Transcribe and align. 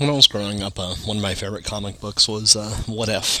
when 0.00 0.08
I 0.08 0.14
was 0.14 0.26
growing 0.26 0.62
up, 0.62 0.78
uh, 0.78 0.94
one 1.04 1.18
of 1.18 1.22
my 1.22 1.34
favorite 1.34 1.66
comic 1.66 2.00
books 2.00 2.26
was 2.26 2.56
uh, 2.56 2.70
What 2.86 3.10
If. 3.10 3.38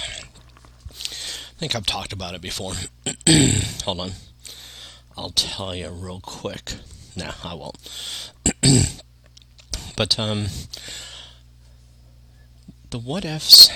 I 0.90 1.58
think 1.58 1.74
I've 1.74 1.86
talked 1.86 2.12
about 2.12 2.34
it 2.34 2.42
before. 2.42 2.74
Hold 3.84 4.00
on. 4.00 4.10
I'll 5.16 5.30
tell 5.30 5.74
you 5.74 5.88
real 5.88 6.20
quick. 6.20 6.74
Nah, 7.16 7.32
I 7.42 7.54
won't. 7.54 7.78
but 9.96 10.18
um, 10.18 10.48
the 12.90 12.98
What 12.98 13.24
Ifs, 13.24 13.70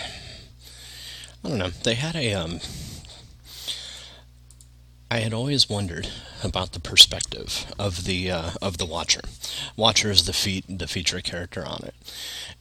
I 1.42 1.48
don't 1.48 1.58
know. 1.58 1.70
They 1.70 1.94
had 1.94 2.16
a 2.16 2.34
um, 2.34 2.60
I 5.14 5.18
had 5.18 5.32
always 5.32 5.70
wondered 5.70 6.08
about 6.42 6.72
the 6.72 6.80
perspective 6.80 7.72
of 7.78 8.02
the 8.02 8.32
uh, 8.32 8.50
of 8.60 8.78
the 8.78 8.84
watcher. 8.84 9.20
Watcher 9.76 10.10
is 10.10 10.24
the 10.24 10.64
the 10.68 10.88
feature 10.88 11.20
character 11.20 11.64
on 11.64 11.84
it, 11.84 11.94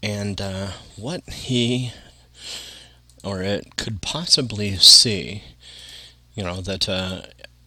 and 0.04 0.39
uh, 0.39 0.68
what 0.95 1.28
he 1.28 1.93
or 3.23 3.42
it 3.42 3.75
could 3.75 4.04
possibly 4.04 4.75
see. 4.75 5.42
You 6.36 6.43
know 6.43 6.61
that 6.61 6.87
uh, 6.87 7.23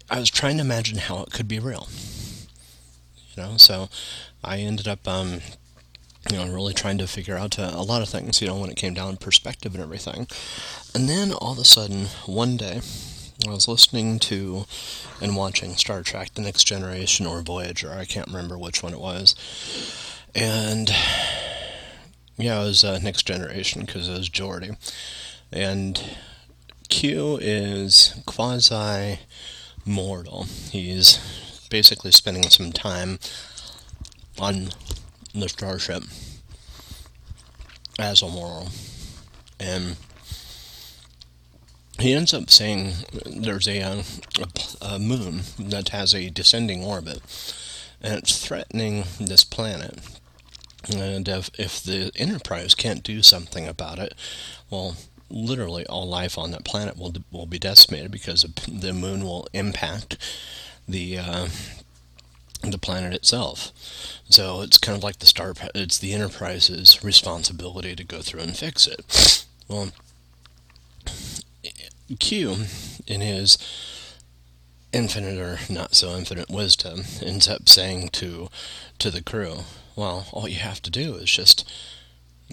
I 0.09 0.21
was 0.21 0.31
trying 0.31 0.59
to 0.59 0.63
imagine 0.63 0.99
how 0.99 1.25
it 1.25 1.33
could 1.33 1.49
be 1.49 1.59
real. 1.59 1.89
You 3.35 3.43
know, 3.43 3.57
so 3.57 3.89
I 4.45 4.59
ended 4.59 4.87
up. 4.87 5.09
Um, 5.09 5.41
you 6.31 6.37
know, 6.37 6.53
really 6.53 6.75
trying 6.75 6.99
to 6.99 7.07
figure 7.07 7.37
out 7.37 7.57
uh, 7.57 7.71
a 7.73 7.83
lot 7.83 8.03
of 8.03 8.09
things, 8.09 8.43
you 8.43 8.49
know, 8.49 8.57
when 8.57 8.69
it 8.69 8.75
came 8.75 8.95
down 8.95 9.13
to 9.13 9.25
perspective 9.25 9.75
and 9.75 9.83
everything. 9.83 10.27
And 10.93 11.09
then 11.09 11.33
all 11.33 11.53
of 11.53 11.59
a 11.59 11.65
sudden, 11.65 12.07
one 12.25 12.57
day, 12.57 12.81
I 13.45 13.51
was 13.51 13.69
listening 13.69 14.19
to 14.21 14.65
and 15.21 15.37
watching 15.37 15.77
Star 15.77 16.03
Trek 16.03 16.33
The 16.35 16.41
Next 16.41 16.65
Generation 16.65 17.27
or 17.27 17.43
Voyager. 17.43 17.93
I 17.93 18.07
can't 18.07 18.29
remember 18.29 18.57
which 18.57 18.83
one 18.83 18.95
it 18.95 19.01
was. 19.01 19.35
And 20.35 20.91
yeah, 22.39 22.63
it 22.63 22.65
was 22.65 22.83
uh, 22.83 22.99
Next 22.99 23.25
Generation 23.27 23.83
because 23.85 24.09
it 24.09 24.17
was 24.17 24.31
Geordi. 24.31 24.77
And 25.53 26.17
Q 26.89 27.39
is 27.41 28.21
quasi 28.25 29.19
mortal. 29.85 30.45
He's 30.71 31.19
basically 31.69 32.13
spending 32.13 32.49
some 32.49 32.73
time 32.73 33.19
on 34.39 34.69
the 35.35 35.49
starship 35.49 36.05
as 37.99 38.23
a 38.23 38.29
moral. 38.29 38.69
And 39.61 39.97
he 41.99 42.13
ends 42.13 42.35
up 42.35 42.51
saying 42.51 42.93
there's 43.25 43.67
a, 43.67 43.81
a, 43.81 44.03
a, 44.81 44.99
moon 44.99 45.43
that 45.59 45.91
has 45.91 46.15
a 46.15 46.31
descending 46.31 46.85
orbit, 46.85 47.21
and 48.03 48.15
it's 48.15 48.45
threatening 48.45 49.05
this 49.19 49.45
planet. 49.45 49.99
And 50.95 51.29
if, 51.29 51.51
if 51.59 51.83
the 51.83 52.13
Enterprise 52.17 52.75
can't 52.75 53.03
do 53.03 53.23
something 53.23 53.67
about 53.67 53.99
it, 53.99 54.15
well, 54.71 54.97
literally 55.31 55.87
all 55.87 56.07
life 56.07 56.39
on 56.39 56.51
that 56.53 56.65
planet 56.65 56.97
will 56.97 57.13
will 57.33 57.47
be 57.47 57.59
decimated 57.59 58.11
because 58.11 58.43
the 58.69 58.93
moon 58.93 59.25
will 59.25 59.49
impact 59.53 60.17
the 60.89 61.19
uh, 61.19 61.49
the 62.63 62.79
planet 62.79 63.13
itself. 63.13 63.73
So 64.29 64.63
it's 64.63 64.79
kind 64.79 64.97
of 64.97 65.03
like 65.03 65.19
the 65.19 65.27
star. 65.27 65.55
It's 65.75 65.99
the 65.99 66.13
Enterprise's 66.13 67.03
responsibility 67.03 67.97
to 67.97 68.05
go 68.05 68.21
through 68.21 68.41
and 68.41 68.57
fix 68.57 68.87
it. 68.87 69.45
Well, 69.69 69.91
Q, 72.15 72.67
in 73.09 73.21
his 73.21 73.59
infinite 74.93 75.39
or 75.39 75.59
not 75.69 75.95
so 75.95 76.17
infinite 76.17 76.49
wisdom, 76.49 77.03
ends 77.21 77.49
up 77.49 77.69
saying 77.69 78.11
to 78.11 78.49
to 79.01 79.11
the 79.11 79.23
crew, 79.23 79.65
"Well, 79.97 80.27
all 80.31 80.47
you 80.47 80.61
have 80.61 80.81
to 80.83 80.91
do 80.91 81.17
is 81.17 81.31
just 81.31 81.69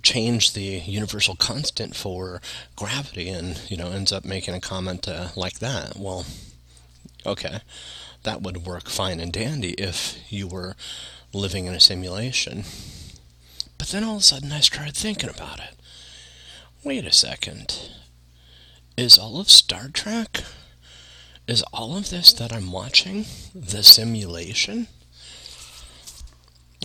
change 0.02 0.54
the 0.54 0.82
universal 0.86 1.36
constant 1.36 1.96
for 1.96 2.42
gravity," 2.76 3.30
and 3.30 3.62
you 3.70 3.78
know 3.78 3.92
ends 3.92 4.12
up 4.12 4.26
making 4.26 4.56
a 4.56 4.60
comment 4.60 5.08
uh, 5.08 5.30
like 5.36 5.60
that. 5.60 5.98
Well, 5.98 6.26
okay, 7.24 7.60
that 8.24 8.42
would 8.42 8.66
work 8.66 8.90
fine 8.90 9.20
and 9.20 9.32
dandy 9.32 9.74
if 9.74 10.18
you 10.30 10.48
were 10.48 10.76
living 11.32 11.68
in 11.68 11.76
a 11.76 11.80
simulation. 11.80 12.64
But 13.78 13.90
then 13.90 14.04
all 14.04 14.16
of 14.16 14.22
a 14.22 14.26
sudden, 14.26 14.52
I 14.52 14.62
started 14.62 14.96
thinking 14.96 15.30
about 15.30 15.60
it. 15.60 15.76
Wait 16.84 17.06
a 17.06 17.12
second 17.12 17.78
is 18.98 19.18
all 19.18 19.40
of 19.40 19.50
Star 19.50 19.90
Trek? 19.90 20.44
Is 21.48 21.64
all 21.74 21.98
of 21.98 22.10
this 22.10 22.32
that 22.34 22.54
I'm 22.54 22.72
watching 22.72 23.26
the 23.54 23.84
simulation? 23.84 24.88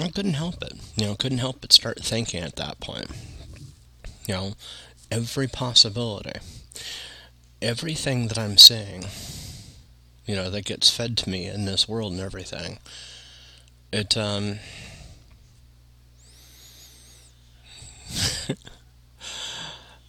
I 0.00 0.08
couldn't 0.08 0.34
help 0.34 0.62
it. 0.62 0.74
You 0.96 1.06
know, 1.06 1.14
couldn't 1.14 1.38
help 1.38 1.60
but 1.60 1.72
start 1.72 2.02
thinking 2.02 2.42
at 2.42 2.56
that 2.56 2.80
point. 2.80 3.10
You 4.26 4.34
know, 4.34 4.52
every 5.10 5.48
possibility, 5.48 6.40
everything 7.62 8.28
that 8.28 8.38
I'm 8.38 8.58
seeing, 8.58 9.06
you 10.26 10.34
know, 10.34 10.50
that 10.50 10.64
gets 10.64 10.94
fed 10.94 11.16
to 11.18 11.30
me 11.30 11.46
in 11.46 11.64
this 11.64 11.88
world 11.88 12.12
and 12.12 12.20
everything, 12.20 12.78
it, 13.92 14.16
um, 14.16 14.58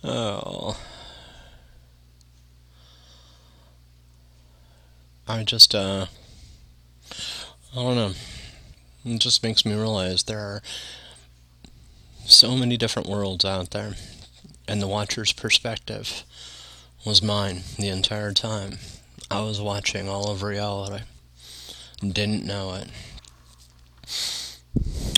oh. 0.03 0.77
I 5.29 5.43
just, 5.43 5.75
uh, 5.75 6.07
I 7.71 7.75
don't 7.75 7.95
know. 7.95 8.13
It 9.05 9.19
just 9.19 9.43
makes 9.43 9.63
me 9.63 9.75
realize 9.75 10.23
there 10.23 10.39
are 10.39 10.63
so 12.25 12.55
many 12.55 12.77
different 12.77 13.07
worlds 13.07 13.45
out 13.45 13.69
there, 13.69 13.93
and 14.67 14.81
the 14.81 14.87
watcher's 14.87 15.31
perspective 15.31 16.23
was 17.05 17.21
mine 17.21 17.61
the 17.77 17.89
entire 17.89 18.33
time. 18.33 18.79
I 19.29 19.41
was 19.41 19.61
watching 19.61 20.09
all 20.09 20.31
of 20.31 20.41
reality, 20.41 21.03
didn't 22.01 22.43
know 22.43 22.73
it. 22.73 22.87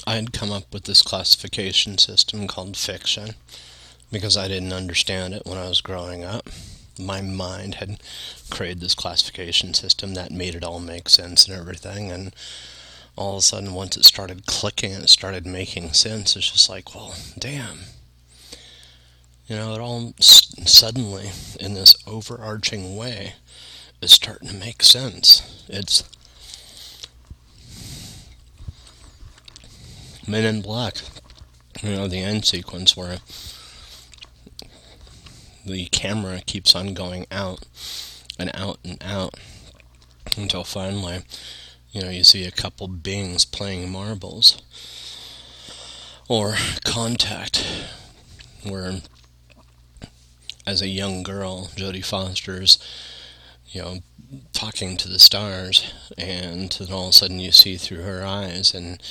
I 0.06 0.16
had 0.16 0.34
come 0.34 0.52
up 0.52 0.74
with 0.74 0.84
this 0.84 1.02
classification 1.02 1.98
system 1.98 2.50
called 2.50 2.76
fiction 2.76 3.36
because 4.12 4.36
I 4.36 4.50
didn't 4.50 4.74
understand 4.74 5.34
it 5.34 5.46
when 5.46 5.58
I 5.58 5.70
was 5.70 5.80
growing 5.80 6.26
up 6.26 6.50
my 7.02 7.22
mind 7.22 7.76
had 7.76 8.02
created 8.50 8.80
this 8.80 8.96
classification 8.96 9.74
system 9.74 10.14
that 10.14 10.32
made 10.32 10.56
it 10.56 10.64
all 10.64 10.80
make 10.80 11.10
sense 11.10 11.48
and 11.48 11.58
everything. 11.58 12.12
And 12.12 12.34
all 13.16 13.34
of 13.34 13.40
a 13.40 13.42
sudden, 13.42 13.74
once 13.74 13.98
it 13.98 14.06
started 14.06 14.46
clicking 14.46 14.94
and 14.94 15.04
it 15.04 15.10
started 15.10 15.46
making 15.46 15.94
sense, 15.94 16.36
it's 16.36 16.52
just 16.52 16.70
like, 16.70 16.96
well, 16.96 17.16
damn. 17.38 17.80
You 19.48 19.58
know, 19.58 19.74
it 19.74 19.82
all 19.82 20.14
suddenly, 20.20 21.32
in 21.60 21.74
this 21.74 21.96
overarching 22.08 22.96
way, 22.96 23.34
is 24.02 24.12
starting 24.12 24.48
to 24.48 24.56
make 24.56 24.82
sense. 24.82 25.66
It's 25.68 26.04
Men 30.28 30.46
in 30.46 30.62
Black. 30.62 30.96
You 31.82 31.92
know, 31.92 32.08
the 32.08 32.20
end 32.20 32.46
sequence 32.46 32.96
where 32.96 33.18
the 35.66 35.86
camera 35.88 36.42
keeps 36.46 36.76
on 36.76 36.94
going 36.94 37.26
out 37.32 37.66
and 38.40 38.52
out 38.54 38.80
and 38.84 39.02
out 39.02 39.36
until 40.38 40.64
finally, 40.64 41.22
you 41.92 42.02
know, 42.02 42.10
you 42.10 42.24
see 42.24 42.46
a 42.46 42.52
couple 42.52 42.88
beings 42.88 43.46
playing 43.46 43.92
marbles. 43.92 44.62
Or 46.30 46.56
Contact, 46.86 47.66
where 48.64 49.02
as 50.66 50.82
a 50.82 50.88
young 50.88 51.24
girl, 51.24 51.68
Jodie 51.76 52.06
Foster's, 52.06 52.78
you 53.68 53.82
know, 53.82 53.98
talking 54.54 54.96
to 54.98 55.10
the 55.10 55.20
stars, 55.20 55.92
and 56.18 56.72
then 56.72 56.92
all 56.92 57.06
of 57.06 57.10
a 57.10 57.14
sudden 57.14 57.40
you 57.40 57.52
see 57.52 57.76
through 57.76 58.04
her 58.04 58.24
eyes, 58.26 58.74
and 58.74 59.02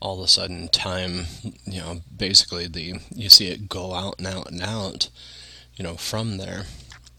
all 0.00 0.18
of 0.18 0.24
a 0.24 0.28
sudden 0.28 0.68
time, 0.68 1.26
you 1.64 1.80
know, 1.80 2.00
basically 2.16 2.66
the 2.66 2.94
you 3.14 3.28
see 3.28 3.48
it 3.48 3.68
go 3.68 3.92
out 3.92 4.14
and 4.18 4.26
out 4.26 4.50
and 4.50 4.62
out, 4.62 5.10
you 5.80 5.84
know, 5.84 5.96
from 5.96 6.36
there. 6.36 6.66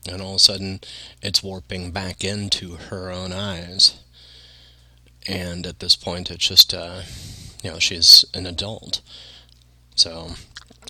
And 0.08 0.22
all 0.22 0.34
of 0.34 0.36
a 0.36 0.40
sudden, 0.40 0.81
it's 1.19 1.42
warping 1.42 1.90
back 1.90 2.24
into 2.24 2.75
her 2.75 3.10
own 3.12 3.34
eyes. 3.34 4.00
And 5.28 5.66
at 5.66 5.80
this 5.80 5.96
point, 5.96 6.30
it's 6.30 6.48
just, 6.48 6.72
uh, 6.72 7.02
you 7.63 7.72
know, 7.72 7.80
she's 7.80 8.24
an 8.36 8.46
adult. 8.46 9.02
So, 9.96 10.34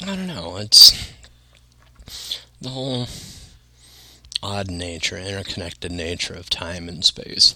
I 0.01 0.17
don't 0.17 0.27
know. 0.27 0.57
It's 0.57 1.13
the 2.59 2.67
whole 2.67 3.07
odd 4.43 4.69
nature, 4.69 5.17
interconnected 5.17 5.93
nature 5.93 6.33
of 6.33 6.49
time 6.49 6.89
and 6.89 7.05
space. 7.05 7.55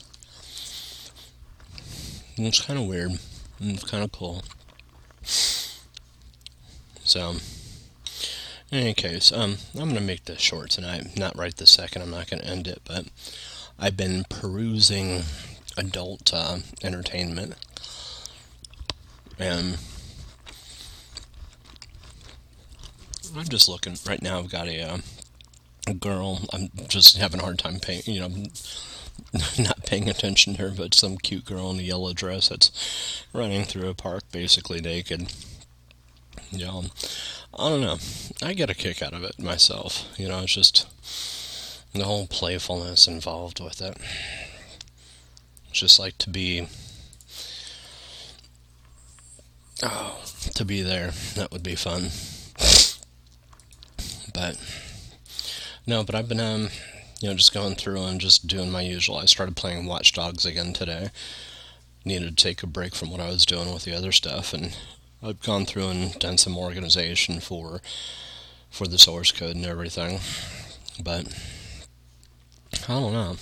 It's 2.37 2.61
kind 2.61 2.79
of 2.79 2.85
weird. 2.85 3.19
It's 3.59 3.83
kind 3.83 4.05
of 4.05 4.13
cool. 4.13 4.45
So, 7.03 7.35
in 8.71 8.79
any 8.79 8.93
case, 8.93 9.31
um, 9.31 9.57
I'm 9.73 9.89
going 9.89 9.95
to 9.95 10.01
make 10.01 10.25
this 10.25 10.41
short 10.41 10.71
tonight. 10.71 11.17
Not 11.17 11.37
right 11.37 11.55
this 11.55 11.71
second. 11.71 12.01
I'm 12.01 12.11
not 12.11 12.29
going 12.29 12.41
to 12.41 12.47
end 12.47 12.67
it, 12.67 12.81
but 12.85 13.05
I've 13.77 13.97
been 13.97 14.25
perusing 14.29 15.23
adult 15.77 16.33
uh, 16.33 16.57
entertainment, 16.83 17.55
and 19.37 19.77
I'm 23.37 23.45
just 23.45 23.69
looking 23.69 23.97
right 24.07 24.21
now. 24.21 24.39
I've 24.39 24.51
got 24.51 24.67
a, 24.67 24.81
uh, 24.81 24.97
a 25.87 25.93
girl. 25.93 26.41
I'm 26.53 26.69
just 26.87 27.17
having 27.17 27.41
a 27.41 27.43
hard 27.43 27.59
time 27.59 27.79
paying. 27.79 28.03
You 28.05 28.21
know, 28.21 28.29
not 29.59 29.85
paying 29.85 30.09
attention 30.09 30.55
to 30.55 30.61
her, 30.63 30.71
but 30.71 30.93
some 30.93 31.17
cute 31.17 31.45
girl 31.45 31.69
in 31.71 31.79
a 31.79 31.83
yellow 31.83 32.13
dress 32.13 32.49
that's 32.49 33.23
running 33.33 33.63
through 33.63 33.89
a 33.89 33.93
park 33.93 34.23
basically 34.31 34.81
naked. 34.81 35.31
You 36.51 36.65
know, 36.65 36.83
I 37.57 37.69
don't 37.69 37.81
know. 37.81 37.97
I 38.43 38.53
get 38.53 38.69
a 38.69 38.75
kick 38.75 39.01
out 39.01 39.13
of 39.13 39.23
it 39.23 39.39
myself. 39.39 40.07
You 40.17 40.27
know, 40.27 40.41
it's 40.41 40.53
just 40.53 40.87
the 41.93 42.03
whole 42.03 42.27
playfulness 42.27 43.07
involved 43.07 43.61
with 43.61 43.81
it. 43.81 43.97
It's 45.69 45.79
just 45.79 45.99
like 45.99 46.17
to 46.19 46.29
be. 46.29 46.67
Oh, 49.81 50.21
to 50.55 50.65
be 50.65 50.81
there. 50.81 51.11
That 51.35 51.51
would 51.51 51.63
be 51.63 51.75
fun. 51.75 52.09
But 54.33 54.57
no, 55.87 56.03
but 56.03 56.15
I've 56.15 56.27
been 56.27 56.41
um, 56.41 56.69
you 57.21 57.29
know, 57.29 57.35
just 57.35 57.53
going 57.53 57.75
through 57.75 58.03
and 58.03 58.19
just 58.19 58.47
doing 58.47 58.69
my 58.69 58.81
usual. 58.81 59.17
I 59.17 59.25
started 59.25 59.55
playing 59.55 59.85
Watch 59.85 60.11
Dogs 60.11 60.45
again 60.45 60.73
today. 60.73 61.09
Needed 62.03 62.37
to 62.37 62.43
take 62.43 62.61
a 62.63 62.67
break 62.67 62.93
from 62.93 63.09
what 63.09 63.21
I 63.21 63.29
was 63.29 63.45
doing 63.45 63.73
with 63.73 63.85
the 63.85 63.95
other 63.95 64.11
stuff, 64.11 64.53
and 64.53 64.77
I've 65.25 65.41
gone 65.41 65.65
through 65.65 65.87
and 65.87 66.19
done 66.19 66.37
some 66.37 66.55
organization 66.55 67.39
for 67.39 67.81
for 68.69 68.85
the 68.85 68.99
source 68.99 69.31
code 69.31 69.55
and 69.55 69.65
everything. 69.65 70.19
But 71.03 71.27
I 72.87 72.93
don't 72.99 73.13
know. 73.13 73.37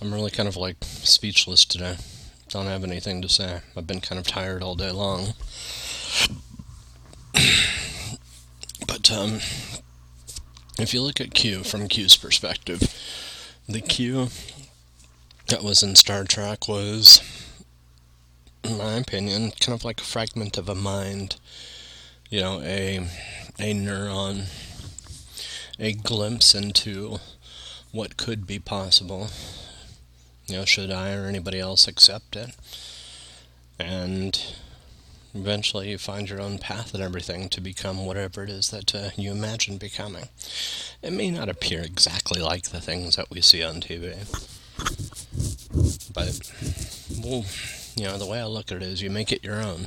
I'm 0.00 0.14
really 0.14 0.30
kind 0.30 0.48
of 0.48 0.56
like 0.56 0.76
speechless 0.80 1.66
today. 1.66 1.96
Don't 2.48 2.66
have 2.66 2.84
anything 2.84 3.20
to 3.20 3.28
say. 3.28 3.60
I've 3.76 3.86
been 3.86 4.00
kind 4.00 4.18
of 4.18 4.26
tired 4.26 4.62
all 4.62 4.76
day 4.76 4.90
long. 4.90 5.34
but 8.86 9.10
um, 9.12 9.40
if 10.78 10.94
you 10.94 11.02
look 11.02 11.20
at 11.20 11.34
Q 11.34 11.64
from 11.64 11.86
Q's 11.86 12.16
perspective, 12.16 12.98
the 13.68 13.82
Q 13.82 14.28
that 15.48 15.62
was 15.62 15.82
in 15.82 15.96
Star 15.96 16.24
Trek 16.24 16.66
was, 16.66 17.20
in 18.72 18.78
my 18.78 18.94
opinion, 18.94 19.52
kind 19.60 19.74
of 19.74 19.84
like 19.84 20.00
a 20.00 20.04
fragment 20.04 20.56
of 20.56 20.68
a 20.68 20.74
mind. 20.74 21.36
You 22.30 22.40
know, 22.40 22.60
a 22.62 23.06
a 23.58 23.74
neuron, 23.74 24.46
a 25.78 25.92
glimpse 25.92 26.54
into 26.54 27.18
what 27.92 28.16
could 28.16 28.46
be 28.46 28.58
possible. 28.58 29.28
You 30.46 30.56
know, 30.56 30.64
should 30.64 30.90
I 30.90 31.12
or 31.14 31.26
anybody 31.26 31.60
else 31.60 31.86
accept 31.86 32.34
it? 32.34 32.56
And 33.78 34.42
eventually 35.34 35.90
you 35.90 35.98
find 35.98 36.28
your 36.28 36.40
own 36.40 36.58
path 36.58 36.94
and 36.94 37.02
everything 37.02 37.48
to 37.50 37.60
become 37.60 38.06
whatever 38.06 38.42
it 38.42 38.50
is 38.50 38.70
that 38.70 38.94
uh, 38.94 39.10
you 39.16 39.30
imagine 39.30 39.76
becoming. 39.76 40.28
It 41.02 41.12
may 41.12 41.30
not 41.30 41.48
appear 41.50 41.82
exactly 41.82 42.40
like 42.40 42.70
the 42.70 42.80
things 42.80 43.16
that 43.16 43.30
we 43.30 43.42
see 43.42 43.62
on 43.62 43.82
TV, 43.82 44.16
but, 46.14 46.50
well, 47.22 47.44
you 47.96 48.04
know, 48.04 48.18
the 48.18 48.26
way 48.26 48.40
I 48.40 48.46
look 48.46 48.70
at 48.70 48.78
it 48.78 48.82
is 48.82 49.02
you 49.02 49.10
make 49.10 49.32
it 49.32 49.44
your 49.44 49.62
own. 49.62 49.86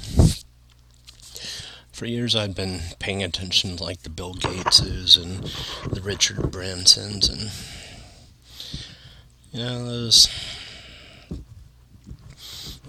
For 1.92 2.06
years, 2.06 2.36
I've 2.36 2.56
been 2.56 2.82
paying 3.00 3.24
attention 3.24 3.78
to 3.78 3.84
like 3.84 4.04
the 4.04 4.10
Bill 4.10 4.34
Gateses 4.34 5.22
and 5.22 5.44
the 5.94 6.02
Richard 6.02 6.38
Bransons 6.38 7.30
and 7.30 7.52
you 9.54 9.64
know 9.64 9.86
those 9.86 10.28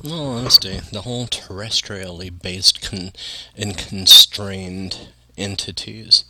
in 0.03 0.13
all 0.13 0.37
honesty, 0.37 0.81
the 0.93 1.03
whole 1.03 1.27
terrestrially 1.27 2.31
based 2.31 2.83
con- 2.83 3.13
and 3.57 3.77
constrained 3.77 5.09
entities, 5.37 6.25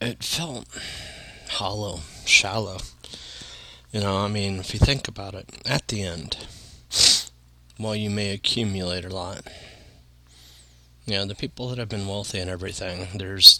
it 0.00 0.22
felt 0.22 0.66
hollow, 1.50 2.00
shallow. 2.24 2.78
You 3.92 4.00
know, 4.00 4.18
I 4.18 4.28
mean, 4.28 4.58
if 4.58 4.72
you 4.72 4.78
think 4.78 5.08
about 5.08 5.34
it, 5.34 5.48
at 5.64 5.88
the 5.88 6.02
end, 6.02 6.36
while 7.78 7.96
you 7.96 8.10
may 8.10 8.32
accumulate 8.32 9.04
a 9.04 9.08
lot, 9.08 9.46
you 11.06 11.14
know, 11.14 11.24
the 11.24 11.34
people 11.34 11.68
that 11.68 11.78
have 11.78 11.88
been 11.88 12.06
wealthy 12.06 12.38
and 12.38 12.50
everything, 12.50 13.08
there's 13.14 13.58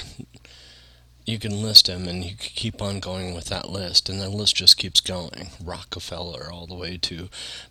you 1.25 1.38
can 1.38 1.62
list 1.62 1.87
them 1.87 2.09
and 2.09 2.25
you 2.25 2.31
can 2.31 2.50
keep 2.55 2.81
on 2.81 3.00
going 3.00 3.35
with 3.35 3.47
that 3.47 3.69
list. 3.69 4.09
And 4.09 4.20
the 4.20 4.31
list 4.31 4.56
just 4.56 4.79
keeps 4.79 5.00
going. 5.00 5.50
Rockefeller 5.62 6.50
all 6.50 6.67
the 6.67 6.75
way 6.75 6.97
to 7.03 7.29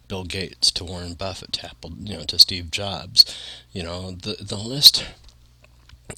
bill 0.07 0.23
gates 0.23 0.71
to 0.71 0.83
warren 0.83 1.15
buffett 1.15 1.53
to 1.53 1.65
apple 1.65 1.91
you 1.99 2.17
know 2.17 2.23
to 2.23 2.39
steve 2.39 2.71
jobs. 2.71 3.25
You 3.71 3.83
know 3.83 4.11
the 4.11 4.37
the 4.39 4.57
list 4.57 5.05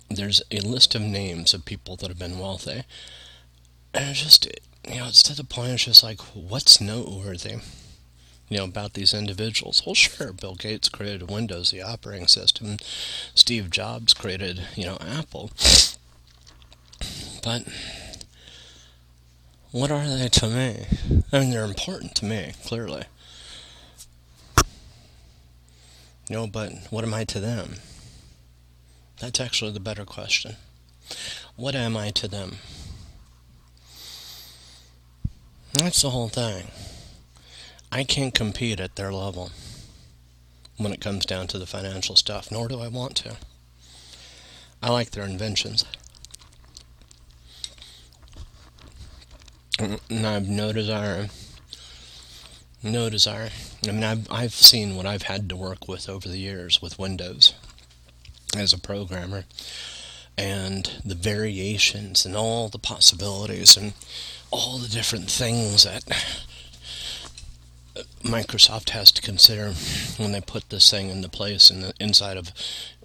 there's 0.09 0.41
a 0.51 0.59
list 0.59 0.93
of 0.93 1.01
names 1.01 1.53
of 1.53 1.65
people 1.65 1.95
that 1.97 2.09
have 2.09 2.19
been 2.19 2.39
wealthy. 2.39 2.83
And 3.93 4.09
it's 4.09 4.21
just 4.21 4.45
you 4.87 4.99
know 4.99 5.07
it's 5.07 5.23
to 5.23 5.35
the 5.35 5.43
point 5.43 5.71
it's 5.71 5.85
just 5.85 6.03
like 6.03 6.19
what's 6.33 6.79
noteworthy 6.79 7.57
you 8.49 8.57
know 8.57 8.65
about 8.65 8.93
these 8.93 9.13
individuals 9.13 9.83
well 9.85 9.95
sure 9.95 10.33
bill 10.33 10.55
gates 10.55 10.89
created 10.89 11.29
windows 11.29 11.71
the 11.71 11.81
operating 11.81 12.27
system 12.27 12.77
steve 13.33 13.69
jobs 13.69 14.13
created 14.13 14.61
you 14.75 14.85
know 14.85 14.97
apple 15.01 15.51
but 17.43 17.63
what 19.71 19.91
are 19.91 20.07
they 20.07 20.27
to 20.29 20.47
me? 20.47 20.85
I 21.31 21.39
mean, 21.39 21.51
they're 21.51 21.63
important 21.63 22.15
to 22.15 22.25
me, 22.25 22.53
clearly. 22.65 23.03
No, 26.27 26.47
but 26.47 26.71
what 26.89 27.03
am 27.03 27.13
I 27.13 27.23
to 27.25 27.39
them? 27.39 27.75
That's 29.19 29.39
actually 29.39 29.71
the 29.71 29.79
better 29.79 30.05
question. 30.05 30.55
What 31.55 31.75
am 31.75 31.95
I 31.95 32.09
to 32.11 32.27
them? 32.27 32.57
That's 35.73 36.01
the 36.01 36.09
whole 36.09 36.29
thing. 36.29 36.65
I 37.91 38.03
can't 38.03 38.33
compete 38.33 38.79
at 38.79 38.95
their 38.95 39.11
level 39.11 39.51
when 40.77 40.93
it 40.93 41.01
comes 41.01 41.25
down 41.25 41.47
to 41.47 41.59
the 41.59 41.65
financial 41.65 42.15
stuff, 42.15 42.51
nor 42.51 42.67
do 42.67 42.79
I 42.79 42.87
want 42.87 43.15
to. 43.17 43.37
I 44.81 44.91
like 44.91 45.11
their 45.11 45.25
inventions. 45.25 45.85
and 49.79 50.27
I 50.27 50.33
have 50.33 50.49
no 50.49 50.73
desire, 50.73 51.29
no 52.83 53.09
desire. 53.09 53.49
I 53.87 53.91
mean, 53.91 54.03
I've 54.03 54.31
I've 54.31 54.53
seen 54.53 54.95
what 54.95 55.05
I've 55.05 55.23
had 55.23 55.47
to 55.49 55.55
work 55.55 55.87
with 55.87 56.09
over 56.09 56.27
the 56.27 56.37
years 56.37 56.81
with 56.81 56.99
Windows 56.99 57.53
as 58.55 58.73
a 58.73 58.79
programmer, 58.79 59.45
and 60.37 60.91
the 61.05 61.15
variations 61.15 62.25
and 62.25 62.35
all 62.35 62.67
the 62.67 62.79
possibilities 62.79 63.77
and 63.77 63.93
all 64.51 64.77
the 64.77 64.87
different 64.87 65.29
things 65.29 65.83
that 65.83 66.03
Microsoft 68.29 68.91
has 68.91 69.11
to 69.11 69.23
consider 69.23 69.73
when 70.17 70.31
they 70.31 70.41
put 70.41 70.69
this 70.69 70.91
thing 70.91 71.09
into 71.09 71.27
place 71.27 71.71
in 71.71 71.81
the 71.81 71.93
inside 71.99 72.37
of 72.37 72.53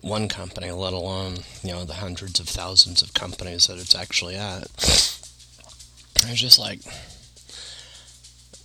one 0.03 0.29
company, 0.29 0.71
let 0.71 0.93
alone 0.93 1.39
you 1.63 1.73
know 1.73 1.85
the 1.85 1.95
hundreds 1.95 2.39
of 2.39 2.47
thousands 2.47 3.01
of 3.01 3.15
companies 3.15 3.67
that 3.67 3.79
it's 3.79 3.95
actually 3.95 4.37
at. 4.37 4.69
I 6.27 6.31
was 6.31 6.41
just 6.41 6.59
like, 6.59 6.81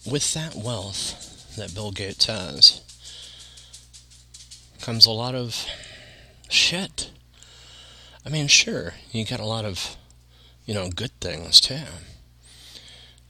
with 0.05 0.33
that 0.33 0.53
wealth 0.53 1.55
that 1.55 1.73
Bill 1.73 1.91
Gates 1.91 2.25
has, 2.25 2.81
comes 4.81 5.05
a 5.05 5.11
lot 5.11 5.35
of 5.35 5.65
shit. 6.49 7.09
I 8.25 8.29
mean, 8.29 8.47
sure, 8.47 8.95
you 9.11 9.23
got 9.25 9.39
a 9.39 9.45
lot 9.45 9.63
of, 9.63 9.95
you 10.65 10.73
know, 10.73 10.89
good 10.89 11.17
things 11.21 11.61
too. 11.61 11.79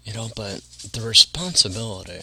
You 0.03 0.13
know, 0.13 0.29
but 0.35 0.61
the 0.93 1.01
responsibility. 1.01 2.21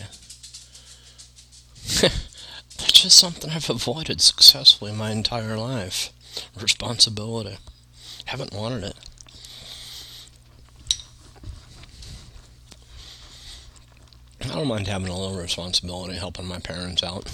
that's 2.01 2.93
just 2.93 3.19
something 3.19 3.51
I've 3.51 3.71
avoided 3.71 4.21
successfully 4.21 4.93
my 4.93 5.13
entire 5.13 5.57
life. 5.57 6.13
Responsibility. 6.61 7.59
Haven't 8.27 8.53
wanted 8.53 8.83
it. 8.85 8.97
I 14.45 14.49
don't 14.49 14.67
mind 14.67 14.89
having 14.89 15.09
a 15.09 15.17
little 15.17 15.39
responsibility, 15.39 16.17
helping 16.17 16.47
my 16.47 16.59
parents 16.59 17.03
out, 17.03 17.31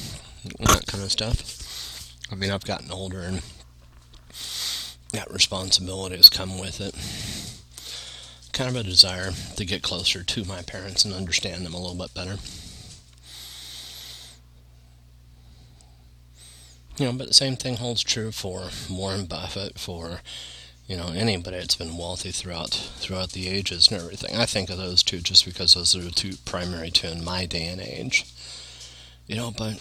that 0.60 0.86
kind 0.86 1.02
of 1.02 1.10
stuff. 1.10 2.14
I 2.30 2.34
mean, 2.34 2.50
I've 2.50 2.64
gotten 2.64 2.90
older 2.90 3.20
and 3.22 3.42
that 5.12 5.30
responsibility 5.30 6.16
has 6.16 6.30
come 6.30 6.58
with 6.58 6.80
it. 6.80 6.94
Kind 8.52 8.70
of 8.70 8.76
a 8.76 8.82
desire 8.82 9.32
to 9.56 9.64
get 9.64 9.82
closer 9.82 10.22
to 10.22 10.44
my 10.44 10.62
parents 10.62 11.04
and 11.04 11.14
understand 11.14 11.64
them 11.64 11.74
a 11.74 11.80
little 11.80 11.96
bit 11.96 12.14
better. 12.14 12.36
You 16.98 17.06
know, 17.06 17.12
but 17.12 17.28
the 17.28 17.34
same 17.34 17.56
thing 17.56 17.76
holds 17.76 18.02
true 18.02 18.32
for 18.32 18.68
Warren 18.90 19.24
Buffett, 19.26 19.78
for 19.78 20.20
you 20.86 20.96
know 20.96 21.08
anybody 21.08 21.58
that's 21.58 21.74
been 21.76 21.96
wealthy 21.96 22.30
throughout 22.30 22.70
throughout 22.70 23.30
the 23.30 23.48
ages 23.48 23.88
and 23.88 24.00
everything. 24.00 24.36
I 24.36 24.46
think 24.46 24.70
of 24.70 24.76
those 24.78 25.02
two 25.02 25.20
just 25.20 25.44
because 25.44 25.74
those 25.74 25.94
are 25.96 26.02
the 26.02 26.10
two 26.10 26.34
primary 26.44 26.90
two 26.90 27.08
in 27.08 27.24
my 27.24 27.46
day 27.46 27.66
and 27.66 27.80
age. 27.80 28.26
You 29.26 29.36
know, 29.36 29.50
but 29.56 29.78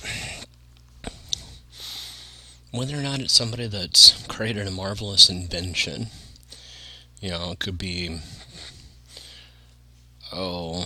whether 2.72 2.98
or 2.98 3.02
not 3.02 3.20
it's 3.20 3.34
somebody 3.34 3.68
that's 3.68 4.26
created 4.28 4.68
a 4.68 4.72
marvelous 4.72 5.30
invention. 5.30 6.08
You 7.22 7.30
know, 7.32 7.52
it 7.52 7.60
could 7.60 7.78
be, 7.78 8.20
oh, 10.34 10.86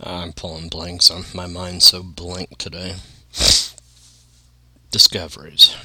I'm 0.00 0.28
pulling 0.40 0.68
blanks 0.68 1.10
on 1.10 1.22
my 1.34 1.46
mind's 1.46 1.84
so 1.84 2.02
blank 2.02 2.56
today. 2.56 2.94
Discoveries. 4.90 5.76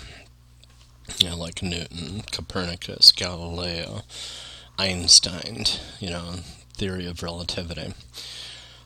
You 1.19 1.31
know, 1.31 1.35
like 1.35 1.61
Newton, 1.61 2.23
Copernicus, 2.31 3.11
Galileo, 3.11 4.03
Einstein, 4.79 5.65
you 5.99 6.09
know, 6.09 6.35
theory 6.73 7.05
of 7.05 7.21
relativity, 7.21 7.93